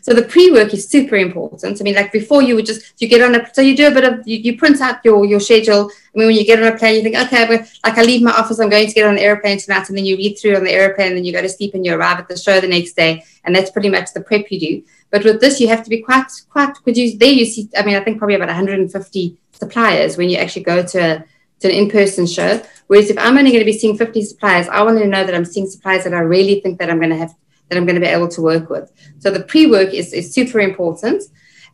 [0.00, 1.80] so the pre-work is super important.
[1.80, 3.90] I mean, like before you would just you get on a so you do a
[3.90, 5.90] bit of you, you print out your your schedule.
[5.90, 8.22] I mean, when you get on a plane, you think, okay, but like I leave
[8.22, 10.56] my office, I'm going to get on an airplane tonight, and then you read through
[10.56, 12.60] on the airplane, and then you go to sleep, and you arrive at the show
[12.60, 14.82] the next day, and that's pretty much the prep you do.
[15.10, 16.74] But with this, you have to be quite quite.
[16.84, 17.68] Could you there you see?
[17.76, 21.24] I mean, I think probably about 150 suppliers when you actually go to a,
[21.60, 22.62] to an in-person show.
[22.86, 25.34] Whereas if I'm only going to be seeing 50 suppliers, I want to know that
[25.34, 27.34] I'm seeing suppliers that I really think that I'm going to have
[27.68, 28.92] that I'm going to be able to work with.
[29.18, 31.22] So the pre-work is, is super important.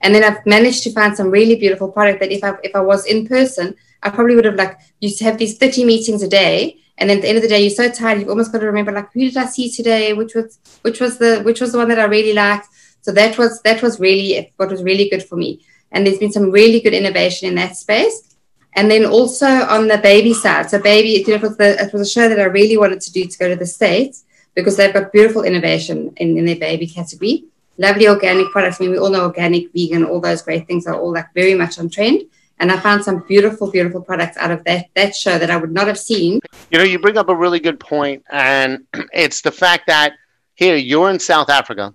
[0.01, 2.81] And then I've managed to find some really beautiful product that if I if I
[2.81, 6.29] was in person, I probably would have like used to have these 30 meetings a
[6.29, 6.81] day.
[6.99, 8.67] And then at the end of the day, you're so tired, you've almost got to
[8.67, 10.13] remember like who did I see today?
[10.13, 12.69] Which was which was the which was the one that I really liked.
[13.01, 15.65] So that was that was really what was really good for me.
[15.91, 18.37] And there's been some really good innovation in that space.
[18.77, 22.11] And then also on the baby side, so baby, it was the it was a
[22.11, 24.24] show that I really wanted to do to go to the States
[24.55, 27.45] because they've got beautiful innovation in, in their baby category.
[27.77, 28.81] Lovely organic products.
[28.81, 31.55] I mean, we all know organic, vegan, all those great things are all like very
[31.55, 32.23] much on trend.
[32.61, 35.73] And I found some beautiful, beautiful products out of that that show that I would
[35.73, 36.41] not have seen.
[36.71, 40.13] You know, you bring up a really good point, and it's the fact that
[40.55, 41.93] here you're in South Africa.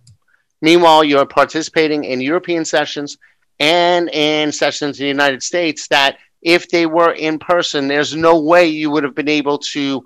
[0.62, 3.18] Meanwhile, you're participating in European sessions
[3.60, 8.40] and in sessions in the United States that if they were in person, there's no
[8.40, 10.06] way you would have been able to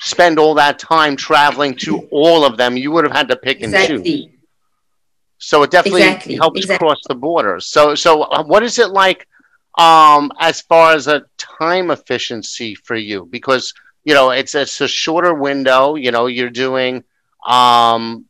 [0.00, 2.76] spend all that time traveling to all of them.
[2.76, 3.96] You would have had to pick exactly.
[3.96, 4.26] and choose.
[5.38, 6.36] So it definitely exactly.
[6.36, 6.86] helps exactly.
[6.86, 7.66] cross the borders.
[7.66, 9.28] So, so uh, what is it like
[9.76, 13.26] um, as far as a time efficiency for you?
[13.30, 13.72] Because
[14.04, 15.94] you know it's it's a shorter window.
[15.94, 17.04] You know, you're doing
[17.46, 18.24] um,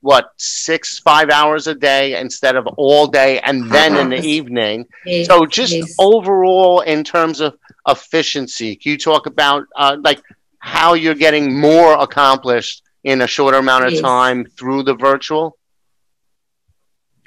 [0.00, 4.86] what six five hours a day instead of all day and then in the evening
[5.04, 5.94] yes, so just yes.
[5.98, 7.56] overall in terms of
[7.88, 10.22] efficiency can you talk about uh, like
[10.58, 14.00] how you're getting more accomplished in a shorter amount of yes.
[14.00, 15.56] time through the virtual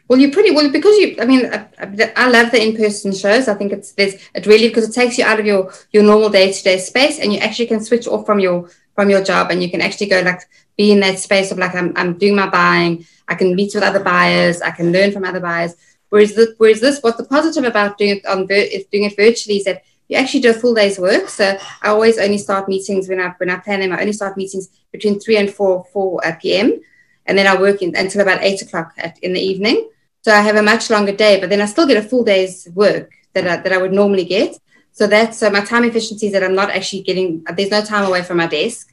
[0.08, 1.16] well, you're pretty well because you.
[1.22, 3.48] I mean, I, I love the in-person shows.
[3.48, 6.30] I think it's there's it really because it takes you out of your your normal
[6.30, 9.72] day-to-day space, and you actually can switch off from your from your job, and you
[9.72, 10.42] can actually go like
[10.78, 13.84] be in that space of like I'm, I'm doing my buying i can meet with
[13.84, 15.76] other buyers i can learn from other buyers
[16.10, 19.58] whereas this, whereas this what's the positive about doing it on is doing it virtually
[19.58, 23.08] is that you actually do a full day's work so i always only start meetings
[23.10, 26.28] when i when i plan them i only start meetings between 3 and 4 4
[26.28, 26.80] uh, p.m
[27.26, 29.90] and then i work in, until about 8 o'clock at, in the evening
[30.22, 32.68] so i have a much longer day but then i still get a full day's
[32.76, 34.60] work that I, that I would normally get
[34.92, 38.06] so that's so my time efficiency is that i'm not actually getting there's no time
[38.06, 38.92] away from my desk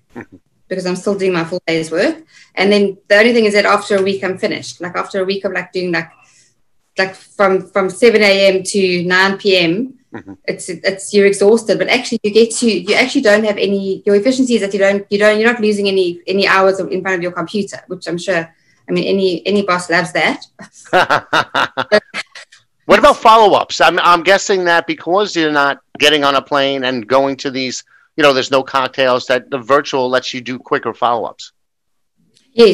[0.68, 2.22] because I'm still doing my full day's work.
[2.54, 4.80] And then the only thing is that after a week I'm finished.
[4.80, 6.10] Like after a week of like doing like
[6.96, 8.62] like from from 7 a.m.
[8.64, 9.97] to 9 p.m.
[10.12, 10.34] Mm-hmm.
[10.44, 14.16] It's it's you're exhausted, but actually you get to you actually don't have any your
[14.16, 17.16] efficiency is that you don't you don't you're not losing any any hours in front
[17.16, 18.54] of your computer, which I'm sure
[18.88, 20.46] I mean any any boss loves that.
[22.86, 23.80] what about follow-ups?
[23.82, 27.84] I'm I'm guessing that because you're not getting on a plane and going to these
[28.18, 31.52] you know, there's no cocktails that the virtual lets you do quicker follow-ups.
[31.52, 31.57] Yeah,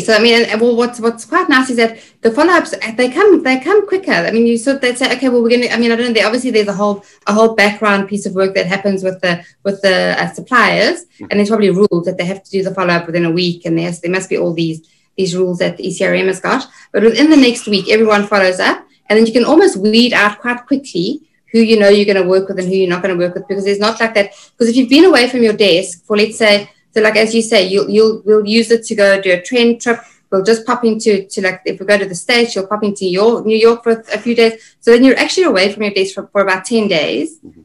[0.00, 3.60] so I mean, well, what's what's quite nice is that the follow-ups they come they
[3.60, 4.12] come quicker.
[4.12, 5.68] I mean, you sort they say, okay, well, we're gonna.
[5.68, 6.12] I mean, I don't know.
[6.12, 9.44] They, obviously, there's a whole a whole background piece of work that happens with the
[9.62, 11.26] with the uh, suppliers, mm-hmm.
[11.30, 13.78] and there's probably rules that they have to do the follow-up within a week, and
[13.78, 16.66] there's there must be all these these rules that the ECRM has got.
[16.92, 20.38] But within the next week, everyone follows up, and then you can almost weed out
[20.38, 23.16] quite quickly who you know you're going to work with and who you're not going
[23.16, 24.32] to work with because it's not like that.
[24.52, 27.42] Because if you've been away from your desk for, let's say, so like as you
[27.42, 30.00] say, you'll you'll we'll use it to go do a train trip.
[30.30, 33.04] We'll just pop into to like if we go to the states, you'll pop into
[33.04, 34.76] your New York for a few days.
[34.80, 37.62] So then you're actually away from your desk for, for about ten days, mm-hmm.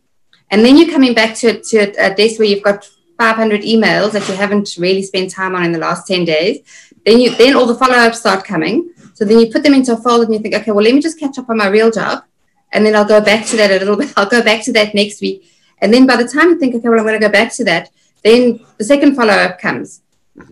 [0.49, 2.89] and then you're coming back to to a desk where you've got
[3.19, 6.59] 500 emails that you haven't really spent time on in the last 10 days.
[7.05, 8.93] Then you then all the follow ups start coming.
[9.13, 11.01] So then you put them into a folder and you think, okay, well, let me
[11.01, 12.23] just catch up on my real job
[12.71, 14.13] and then I'll go back to that a little bit.
[14.17, 15.51] I'll go back to that next week.
[15.81, 17.63] And then by the time you think, okay, well, I'm going to go back to
[17.65, 17.89] that,
[18.23, 20.01] then the second follow up comes,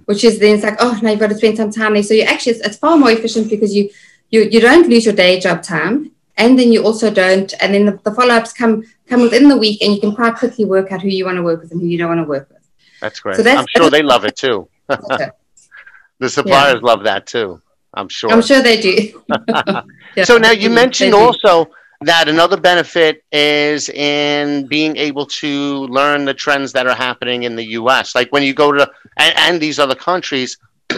[0.05, 2.03] which is then it's like, oh, now you've got to spend some time there.
[2.03, 3.89] So you actually, it's, it's far more efficient because you,
[4.29, 6.11] you, you don't lose your day job time.
[6.39, 9.57] And then you also don't, and then the, the follow ups come come within the
[9.57, 11.81] week, and you can quite quickly work out who you want to work with and
[11.81, 12.69] who you don't want to work with.
[13.01, 13.37] That's great.
[13.37, 14.69] So that's, I'm sure they love it too.
[14.87, 16.87] the suppliers yeah.
[16.87, 17.59] love that too.
[17.93, 18.31] I'm sure.
[18.31, 19.23] I'm sure they do.
[20.15, 26.25] yeah, so now you mentioned also that another benefit is in being able to learn
[26.25, 28.13] the trends that are happening in the US.
[28.13, 30.57] Like when you go to and, and these other countries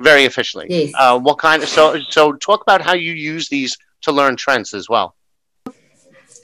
[0.00, 0.66] very efficiently.
[0.68, 0.92] Yes.
[0.98, 4.74] Uh, what kind of so so talk about how you use these to learn trends
[4.74, 5.14] as well.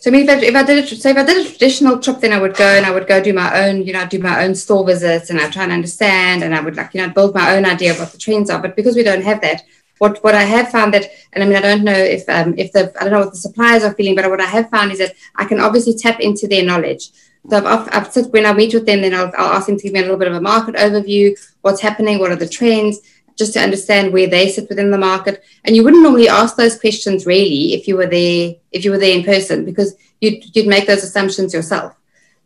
[0.00, 1.98] So I mean, if I, if I did it, so if I did a traditional
[1.98, 4.18] trip, then I would go and I would go do my own, you know, do
[4.18, 7.12] my own store visits and I try and understand and I would like, you know,
[7.12, 8.62] build my own idea of what the trends are.
[8.62, 9.62] But because we don't have that,
[10.01, 12.73] what what I have found that, and I mean, I don't know if um, if
[12.73, 14.99] the I don't know what the suppliers are feeling, but what I have found is
[14.99, 17.11] that I can obviously tap into their knowledge.
[17.51, 19.83] So I've, I've, I've when I meet with them, then I'll, I'll ask them to
[19.83, 23.01] give me a little bit of a market overview, what's happening, what are the trends,
[23.37, 25.45] just to understand where they sit within the market.
[25.65, 28.99] And you wouldn't normally ask those questions really if you were there if you were
[28.99, 31.95] there in person because you'd you'd make those assumptions yourself.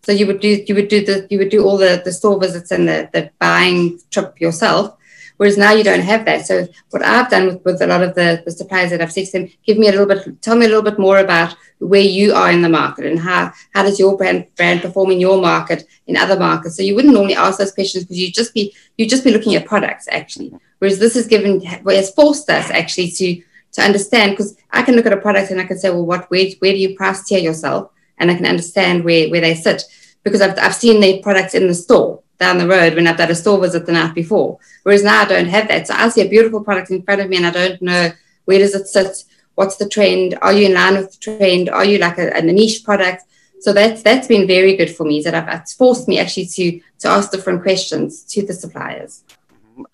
[0.02, 2.40] So you would do you would do the you would do all the, the store
[2.40, 4.96] visits and the, the buying trip yourself
[5.36, 6.46] Whereas now you don't have that.
[6.46, 9.26] So what I've done with, with a lot of the, the suppliers that I've said
[9.26, 12.00] to them, give me a little bit, tell me a little bit more about where
[12.00, 15.40] you are in the market and how, how does your brand brand perform in your
[15.40, 16.76] market in other markets.
[16.76, 19.54] So you wouldn't normally ask those questions because you just be you just be looking
[19.54, 20.52] at products actually.
[20.78, 23.42] Whereas this is given well, it's forced us actually to
[23.72, 26.30] to understand because I can look at a product and I can say, well, what
[26.30, 27.90] where, where do you price tier yourself?
[28.18, 29.82] And I can understand where, where they sit
[30.22, 33.30] because I've, I've seen their products in the store down the road when I've done
[33.30, 34.50] a store visit the night before.
[34.84, 35.86] Whereas now I don't have that.
[35.86, 38.04] So I see a beautiful product in front of me and I don't know
[38.46, 39.24] where does it sit,
[39.58, 42.42] what's the trend, are you in line with the trend, are you like a, a
[42.42, 43.20] niche product?
[43.64, 45.22] So that's that's been very good for me.
[45.22, 46.64] That I've, it's forced me actually to
[47.00, 49.24] to ask different questions to the suppliers.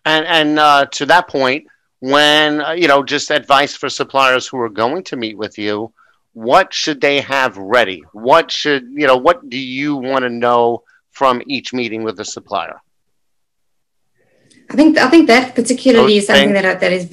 [0.04, 1.68] And and uh, to that point,
[2.00, 5.92] when uh, you know, just advice for suppliers who are going to meet with you,
[6.32, 8.02] what should they have ready?
[8.12, 9.16] What should you know?
[9.16, 10.82] What do you want to know
[11.20, 12.80] from each meeting with the supplier?
[14.70, 17.04] I think I think that particularly oh, is something that that is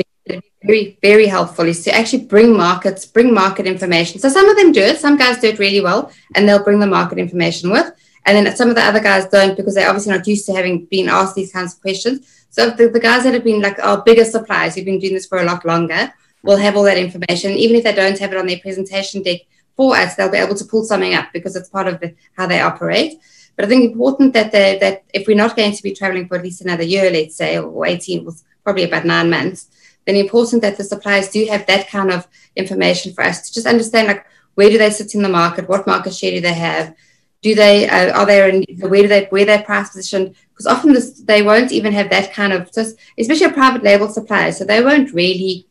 [0.63, 4.15] very very helpful is to actually bring markets, bring market information.
[4.21, 4.97] So some of them do it.
[5.05, 6.01] Some guys do it really well,
[6.35, 7.87] and they'll bring the market information with.
[8.25, 10.85] And then some of the other guys don't because they're obviously not used to having
[10.85, 12.15] been asked these kinds of questions.
[12.55, 15.27] So the, the guys that have been like our bigger suppliers who've been doing this
[15.31, 17.51] for a lot longer will have all that information.
[17.51, 19.41] Even if they don't have it on their presentation deck
[19.75, 22.47] for us, they'll be able to pull something up because it's part of the, how
[22.47, 23.19] they operate.
[23.57, 26.37] But I think important that they, that if we're not going to be traveling for
[26.37, 29.67] at least another year, let's say, or 18, was probably about nine months,
[30.05, 33.67] then important that the suppliers do have that kind of information for us to just
[33.67, 36.95] understand like where do they sit in the market, what market share do they have,
[37.41, 40.93] do they uh, are they in, where do they where their price position because often
[40.93, 44.63] this, they won't even have that kind of just especially a private label supplier so
[44.63, 45.67] they won't really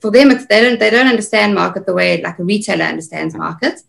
[0.00, 3.80] for them they don't they don't understand market the way like a retailer understands market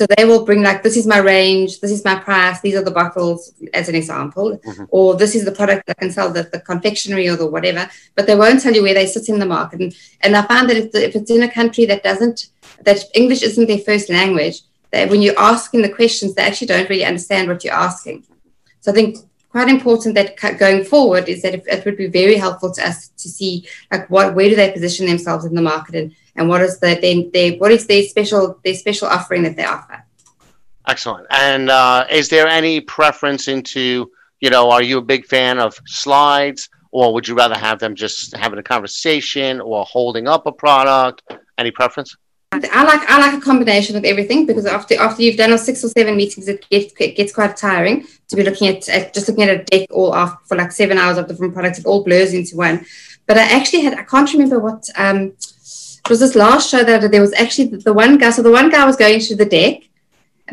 [0.00, 2.84] so they will bring like this is my range this is my price these are
[2.88, 4.84] the bottles as an example mm-hmm.
[4.90, 8.26] or this is the product that can sell the, the confectionery or the whatever but
[8.26, 10.76] they won't tell you where they sit in the market and, and i find that
[10.76, 12.48] if, if it's in a country that doesn't
[12.88, 16.88] that english isn't their first language that when you're asking the questions, they actually don't
[16.88, 18.24] really understand what you're asking.
[18.80, 19.18] So I think
[19.50, 23.28] quite important that going forward is that it would be very helpful to us to
[23.28, 26.78] see like what where do they position themselves in the market and, and what is
[26.80, 30.04] the then their what is their special their special offering that they offer.
[30.88, 31.26] Excellent.
[31.30, 35.78] And uh, is there any preference into you know are you a big fan of
[35.86, 40.52] slides or would you rather have them just having a conversation or holding up a
[40.52, 41.22] product?
[41.58, 42.16] Any preference?
[42.52, 45.88] I like I like a combination of everything because after after you've done six or
[45.88, 49.44] seven meetings, it gets it gets quite tiring to be looking at, at just looking
[49.44, 51.78] at a deck all off for like seven hours of different products.
[51.78, 52.84] It all blurs into one.
[53.28, 55.34] But I actually had I can't remember what um
[56.04, 58.30] it was this last show that there was actually the, the one guy.
[58.30, 59.82] So the one guy was going through the deck.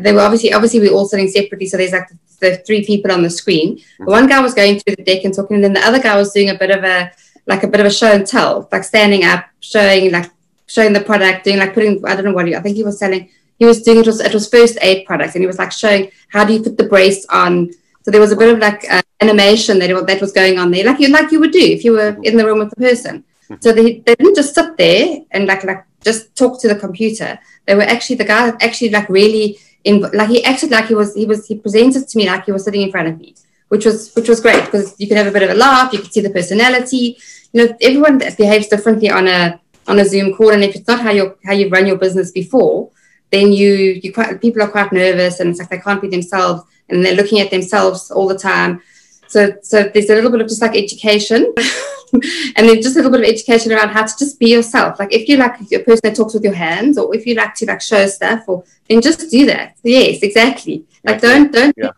[0.00, 1.66] They were obviously obviously we are all sitting separately.
[1.66, 3.80] So there's like the, the three people on the screen.
[3.98, 6.16] The one guy was going through the deck and talking, and then the other guy
[6.16, 7.10] was doing a bit of a
[7.46, 10.30] like a bit of a show and tell, like standing up, showing like
[10.68, 12.98] showing the product, doing like putting, I don't know what he, I think he was
[12.98, 15.72] selling, he was doing, it was, it was first aid products and he was like
[15.72, 17.72] showing how do you put the brace on.
[18.02, 20.84] So there was a bit of like uh, animation that, that was going on there,
[20.84, 23.24] like you, like you would do if you were in the room with the person.
[23.48, 23.54] Hmm.
[23.60, 27.38] So they, they didn't just sit there and like, like just talk to the computer.
[27.66, 31.14] They were actually, the guy actually like really, in, like he acted like he was,
[31.14, 33.34] he was, he presented to me like he was sitting in front of me
[33.68, 36.00] which was which was great because you could have a bit of a laugh, you
[36.00, 37.18] could see the personality.
[37.52, 41.00] You know, everyone behaves differently on a on a Zoom call, and if it's not
[41.00, 42.90] how you how you run your business before,
[43.30, 46.62] then you you quite people are quite nervous, and it's like they can't be themselves,
[46.88, 48.82] and they're looking at themselves all the time.
[49.26, 51.54] So so there's a little bit of just like education.
[52.56, 54.98] and then just a little bit of education around how to just be yourself.
[54.98, 57.54] Like if you like a person that talks with your hands, or if you like
[57.56, 59.76] to like show stuff, or then just do that.
[59.82, 60.84] Yes, exactly.
[61.04, 61.90] Like don't don't yeah.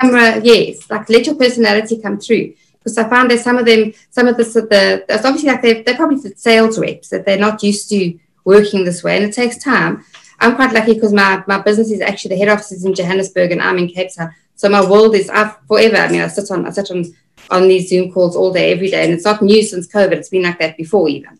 [0.00, 0.40] camera.
[0.42, 4.26] Yes, like let your personality come through because I found that some of them, some
[4.26, 7.88] of the, the it's obviously like they're, they're probably sales reps that they're not used
[7.90, 10.04] to working this way and it takes time.
[10.40, 13.52] I'm quite lucky because my, my business is actually the head office is in Johannesburg
[13.52, 14.34] and I'm in Cape Town.
[14.56, 15.96] So my world is up forever.
[15.96, 17.04] I mean, I sit on I sit on
[17.50, 20.12] on these Zoom calls all day, every day, and it's not new since COVID.
[20.12, 21.38] It's been like that before even.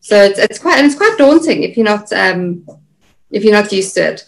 [0.00, 2.66] So it's, it's quite and it's quite daunting if you're not um,
[3.30, 4.24] if you're not used to it.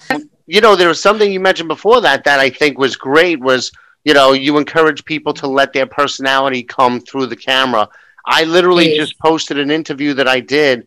[0.47, 3.73] You know, there was something you mentioned before that that I think was great was
[4.05, 7.89] you know, you encourage people to let their personality come through the camera.
[8.25, 10.87] I literally just posted an interview that I did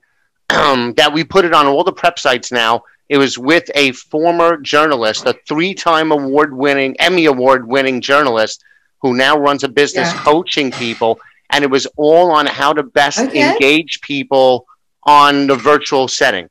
[0.50, 2.84] um, that we put it on all the prep sites now.
[3.10, 8.64] It was with a former journalist, a three time award winning, Emmy award winning journalist
[9.02, 10.24] who now runs a business yeah.
[10.24, 11.20] coaching people.
[11.52, 13.52] And it was all on how to best okay.
[13.52, 14.66] engage people
[15.04, 16.48] on the virtual setting.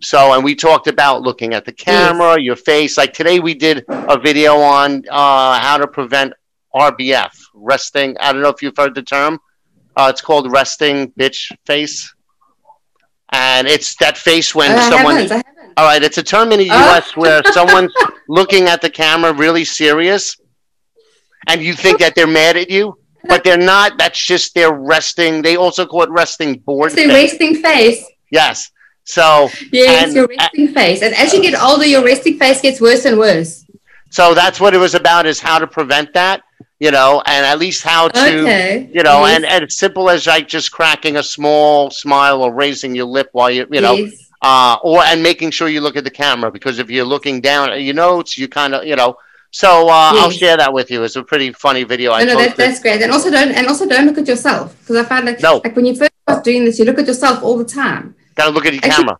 [0.00, 2.44] So, and we talked about looking at the camera, yes.
[2.44, 2.96] your face.
[2.96, 6.32] Like today, we did a video on uh, how to prevent
[6.74, 8.16] RBF, resting.
[8.20, 9.40] I don't know if you've heard the term.
[9.96, 12.14] Uh, it's called resting bitch face.
[13.32, 15.16] And it's that face when oh, someone.
[15.16, 15.72] Haven't, haven't.
[15.76, 17.20] All right, it's a term in the US oh.
[17.20, 17.92] where someone's
[18.28, 20.36] looking at the camera really serious
[21.48, 23.98] and you think that they're mad at you, but they're not.
[23.98, 25.42] That's just their resting.
[25.42, 26.92] They also call it resting board.
[26.92, 28.04] It's a resting face.
[28.30, 28.70] Yes.
[29.04, 32.78] So yes, and, your resting face, and as you get older, your resting face gets
[32.80, 33.64] worse and worse.
[34.10, 36.42] So that's what it was about: is how to prevent that.
[36.80, 38.88] you know, and at least how to, Okay.
[38.94, 39.34] you know, Yes.
[39.34, 43.30] and, and it's simple as like just cracking a small smile or raising your lip
[43.32, 44.12] while you, you know, Yes.
[44.42, 47.72] uh, or and making sure you look at the camera because if you're looking down
[47.72, 49.16] at your notes, you kind of, you know.
[49.50, 51.02] So uh, I'll share that with you.
[51.04, 52.12] It's a pretty funny video.
[52.12, 53.00] I No, no, that, that's great.
[53.02, 55.60] And also don't and also don't look at yourself because I find that No.
[55.64, 58.14] like when you first start doing this, you look at yourself all the time.
[58.34, 59.16] Gotta look at your camera.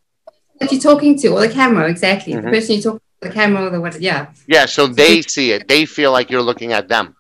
[0.61, 2.43] That you're talking to or the camera exactly Mhm.
[2.43, 4.01] the person you talk to, the camera or the what?
[4.01, 5.67] Yeah, Yeah, so they see it.
[5.67, 7.15] They feel like you're looking at them.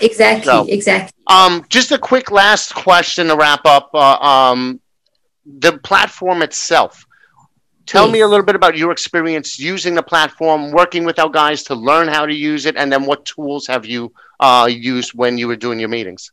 [0.00, 1.12] exactly, So- exactly.
[1.28, 3.90] Um, just a quick last question to wrap up.
[3.94, 4.80] Uh, um,
[5.46, 7.04] the platform itself.
[7.88, 11.62] Tell me a little bit about your experience using the platform, working with our guys
[11.64, 15.38] to learn how to use it, and then what tools have you uh, used when
[15.38, 16.30] you were doing your meetings?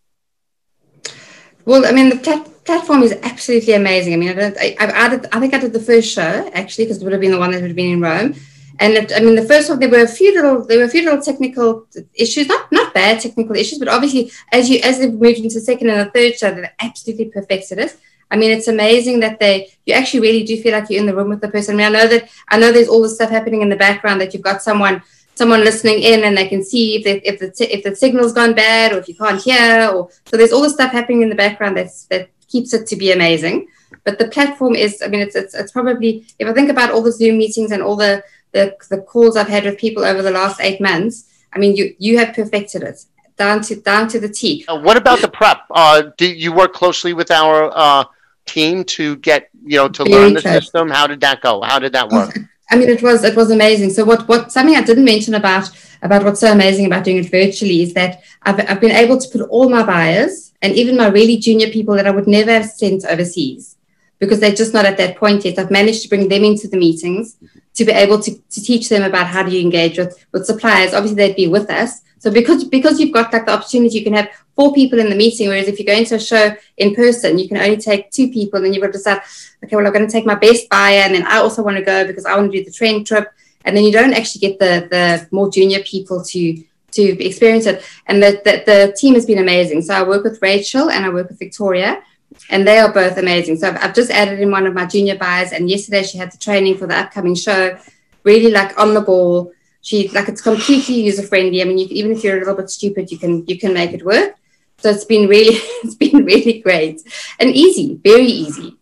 [1.64, 4.14] Well, I mean, the plat- platform is absolutely amazing.
[4.14, 4.58] I mean, I don't.
[4.58, 7.14] I, I, I, did, I think I did the first show actually because it would
[7.14, 8.36] have been the one that would have been in Rome.
[8.80, 10.90] And it, I mean, the first one there were a few little there were a
[10.90, 15.10] few little technical issues, not not bad technical issues, but obviously as you as they
[15.10, 17.96] moved into the second and the third show, they absolutely perfected it.
[18.32, 21.16] I mean, it's amazing that they you actually really do feel like you're in the
[21.16, 21.76] room with the person.
[21.76, 24.20] I mean, I know that I know there's all this stuff happening in the background
[24.22, 25.02] that you've got someone
[25.36, 28.54] someone listening in and they can see if the, if the if the signal's gone
[28.54, 31.36] bad or if you can't hear or so there's all this stuff happening in the
[31.36, 33.68] background that's that keeps it to be amazing.
[34.04, 37.02] But the platform is, I mean, it's it's, it's probably if I think about all
[37.02, 40.32] the Zoom meetings and all the, the the calls I've had with people over the
[40.32, 41.16] last eight months,
[41.54, 43.04] I mean, you you have perfected it
[43.38, 44.66] down to down to the T.
[44.68, 45.62] Uh, what about the prep?
[45.72, 48.06] Uh, do you work closely with our uh,
[48.46, 50.90] team to get you know to Very learn the system?
[50.90, 51.62] How did that go?
[51.62, 52.38] How did that work?
[52.70, 53.92] I mean, it was it was amazing.
[53.92, 55.70] So what what something I didn't mention about
[56.02, 59.30] about what's so amazing about doing it virtually is that I've I've been able to
[59.30, 62.66] put all my buyers and even my really junior people that I would never have
[62.66, 63.78] sent overseas
[64.20, 65.60] because they're just not at that point yet.
[65.60, 67.38] I've managed to bring them into the meetings
[67.76, 70.94] to be able to, to teach them about how do you engage with with suppliers.
[70.94, 72.02] Obviously, they'd be with us.
[72.20, 75.16] So because because you've got like the opportunity, you can have four people in the
[75.16, 75.48] meeting.
[75.50, 78.58] Whereas if you go into a show in person, you can only take two people,
[78.58, 79.22] and then you've got to decide,
[79.64, 81.84] okay, well, I'm going to take my best buyer, and then I also want to
[81.84, 83.28] go because I want to do the train trip,
[83.64, 87.84] and then you don't actually get the the more junior people to to experience it.
[88.08, 89.82] And the, the the team has been amazing.
[89.82, 92.02] So I work with Rachel and I work with Victoria,
[92.50, 93.58] and they are both amazing.
[93.58, 96.32] So I've, I've just added in one of my junior buyers, and yesterday she had
[96.32, 97.78] the training for the upcoming show,
[98.24, 99.52] really like on the ball.
[99.86, 101.62] She like it's completely user friendly.
[101.62, 103.94] I mean, you, even if you're a little bit stupid, you can you can make
[103.94, 104.34] it work.
[104.80, 107.02] So it's been really it's been really great
[107.40, 108.78] and easy, very easy.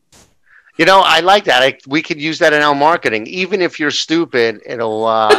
[0.78, 1.62] You know, I like that.
[1.62, 3.28] I, we could use that in our marketing.
[3.28, 5.30] Even if you're stupid, it'll uh,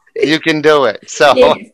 [0.16, 1.08] you can do it.
[1.08, 1.68] So Yes.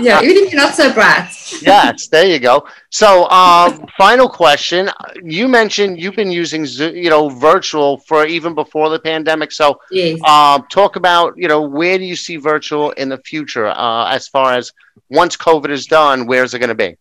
[0.00, 1.30] Yeah, even if you're not so bright.
[1.62, 2.66] yes, there you go.
[2.90, 4.90] So, um, final question:
[5.22, 9.52] You mentioned you've been using, you know, virtual for even before the pandemic.
[9.52, 10.20] So, Yes.
[10.24, 13.66] um, talk about, you know, where do you see virtual in the future?
[13.68, 14.72] Uh, as far as
[15.10, 16.96] once COVID is done, where's it going to be?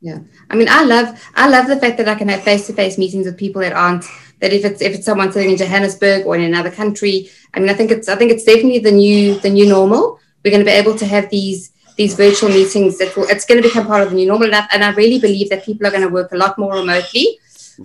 [0.00, 2.72] Yeah, I mean, I love I love the fact that I can have face to
[2.72, 4.04] face meetings with people that aren't
[4.40, 7.28] that if it's if it's someone sitting in Johannesburg or in another country.
[7.52, 10.18] I mean, I think it's I think it's definitely the new the new normal.
[10.42, 13.60] We're going to be able to have these these virtual meetings that will it's going
[13.62, 14.46] to become part of the new normal.
[14.46, 16.74] And I, and I really believe that people are going to work a lot more
[16.74, 17.26] remotely,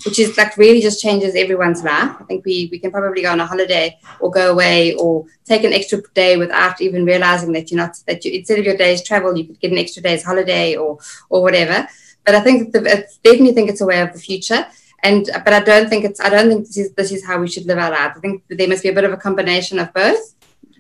[0.06, 2.16] which is like really just changes everyone's life.
[2.22, 5.64] I think we we can probably go on a holiday or go away or take
[5.64, 9.04] an extra day without even realizing that you're not that you instead of your day's
[9.04, 10.98] travel, you could get an extra day's holiday or
[11.30, 11.88] or whatever
[12.26, 14.66] but I think the, it's definitely think it's a way of the future.
[15.04, 17.48] And but I don't think it's I don't think this is this is how we
[17.48, 18.18] should live our lives.
[18.18, 20.34] I think there must be a bit of a combination of both.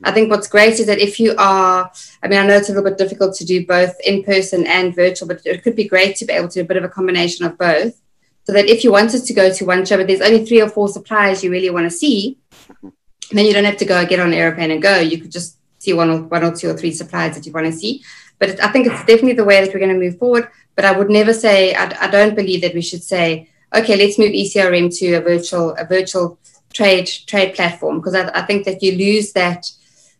[0.04, 1.92] I think what's great is that if you are,
[2.22, 4.96] I mean, I know it's a little bit difficult to do both in person and
[4.96, 6.90] virtual, but it could be great to be able to do a bit of a
[6.90, 8.02] combination of both.
[8.44, 10.70] So that if you wanted to go to one show, but there's only three or
[10.70, 12.38] four suppliers you really want to see,
[13.32, 15.00] then you don't have to go get on an airplane and go.
[15.00, 17.66] You could just see one or one or two or three suppliers that you want
[17.66, 18.04] to see.
[18.38, 20.50] But it, I think it's definitely the way that we're going to move forward.
[20.76, 24.20] But I would never say I, I don't believe that we should say, okay, let's
[24.20, 26.38] move ECRM to a virtual a virtual
[26.74, 29.66] trade trade platform because I, I think that you lose that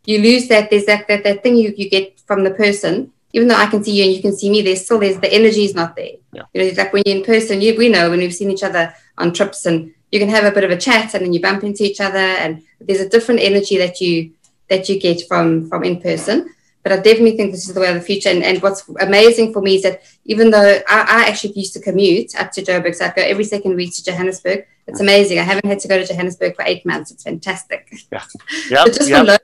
[0.06, 3.12] you lose that there's that that, that thing you, you get from the person.
[3.34, 5.34] Even though I can see you and you can see me, there's still there's the
[5.34, 6.14] energy is not there.
[6.32, 6.44] Yeah.
[6.54, 8.64] You know, it's like when you're in person, you, we know when we've seen each
[8.64, 11.42] other on trips and you can have a bit of a chat and then you
[11.42, 14.32] bump into each other and there's a different energy that you
[14.70, 16.50] that you get from from in person.
[16.86, 18.30] But I definitely think this is the way of the future.
[18.30, 21.82] And, and what's amazing for me is that even though I, I actually used to
[21.82, 24.68] commute up to Joburg, so I'd go every second week to Johannesburg.
[24.86, 25.40] It's amazing.
[25.40, 27.10] I haven't had to go to Johannesburg for eight months.
[27.10, 27.92] It's fantastic.
[28.12, 28.22] Yep,
[28.70, 29.26] But just yep.
[29.26, 29.40] for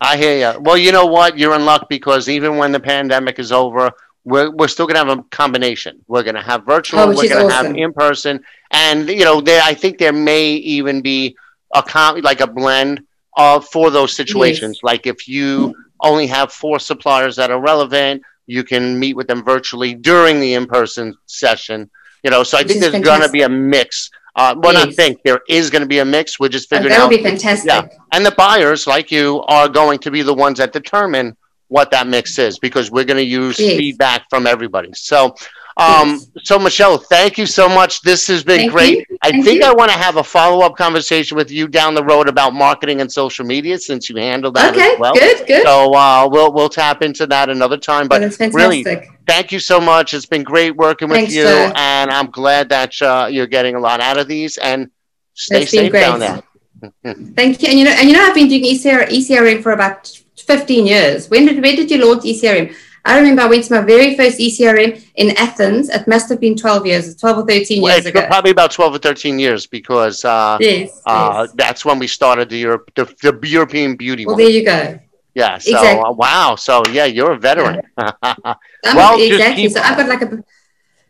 [0.00, 0.60] I hear you.
[0.60, 1.38] Well, you know what?
[1.38, 3.90] You're in luck because even when the pandemic is over,
[4.24, 6.04] we're, we're still going to have a combination.
[6.08, 9.40] We're going to have virtual, Oh, we're going to have in person, and you know,
[9.40, 11.36] there I think there may even be
[11.74, 13.02] a com- like a blend
[13.36, 14.80] of for those situations.
[14.82, 19.44] Like if you only have four suppliers that are relevant, you can meet with them
[19.44, 21.90] virtually during the in-person session.
[22.22, 24.10] You know, so I Which think there's going to be a mix.
[24.36, 24.96] Uh, well, not Yes.
[24.96, 26.38] think there is going to be a mix.
[26.38, 27.66] We're just Oh, figuring that out would be fantastic.
[27.68, 27.86] Yeah.
[28.12, 31.36] and the buyers like you are going to be the ones that determine
[31.68, 33.76] what that mix is because we're going to use Yes.
[33.78, 35.34] feedback from everybody so
[35.78, 39.18] um so Michele thank you so much this has been Thank great you.
[39.20, 39.68] i Thank think you.
[39.68, 43.12] i want to have a follow-up conversation with you down the road about marketing and
[43.12, 45.62] social media since you handle that Okay, as well good, good.
[45.64, 48.84] so uh we'll we'll tap into that another time but that's really
[49.26, 51.72] thank you so much it's been great working with Thanks, you Joe.
[51.76, 54.90] and i'm glad that uh, you're getting a lot out of these and
[55.34, 56.42] stay It's safe down there
[57.34, 57.68] Thank you.
[57.70, 61.28] And you know, and you know, I've been doing ECR, ECRM for about 15 years.
[61.30, 62.74] When did when did you launch ECRM?
[63.06, 65.88] I remember I went to my very first ECRM in Athens.
[65.88, 68.26] It must have been 12 years, 12 or 13 Well, years ago.
[68.26, 71.00] probably about 12 or 13 years because uh, Yes.
[71.06, 71.54] uh, yes.
[71.56, 74.44] that's when we started the, Europe, the, the European Beauty Well, Month.
[74.44, 74.98] there you go.
[75.34, 76.02] Yeah, so exactly.
[76.02, 76.56] uh, wow.
[76.56, 77.82] So, yeah, you're a veteran.
[77.96, 78.12] Um,
[78.84, 79.62] Well, just exactly.
[79.62, 80.42] keep- So I've got like a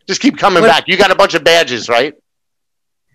[0.06, 0.84] Just keep coming What- back.
[0.88, 2.14] You got a bunch of badges, right?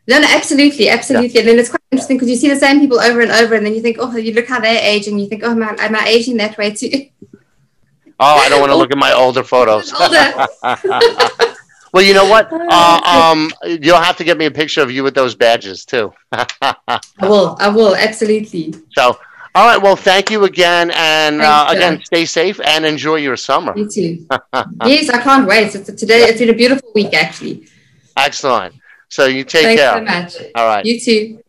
[0.08, 1.40] no, no, absolutely, absolutely.
[1.40, 3.64] And then it's quite interesting because you see the same people over and over, and
[3.66, 5.96] then you think, oh, you look how they age, and you think, oh, I, am
[5.96, 6.90] I aging that way too?
[8.24, 9.92] Oh, I don't want to look at my older photos.
[11.94, 12.48] Well, you know what?
[12.54, 13.52] Uh, um,
[13.82, 16.14] you'll have to get me a picture of you with those badges too.
[16.32, 18.74] I will, I will, absolutely.
[18.92, 19.20] so,
[19.54, 19.76] all right.
[19.76, 23.78] Well, thank you again, and uh, again, stay safe and enjoy your summer.
[23.78, 24.26] You too.
[24.86, 25.76] yes, I can't wait.
[25.76, 27.68] It's, today, it's been a beautiful week, actually.
[28.16, 28.76] Excellent.
[29.10, 29.94] So you take Thanks care.
[29.98, 30.52] so much.
[30.56, 30.86] All right.
[30.86, 31.44] You too.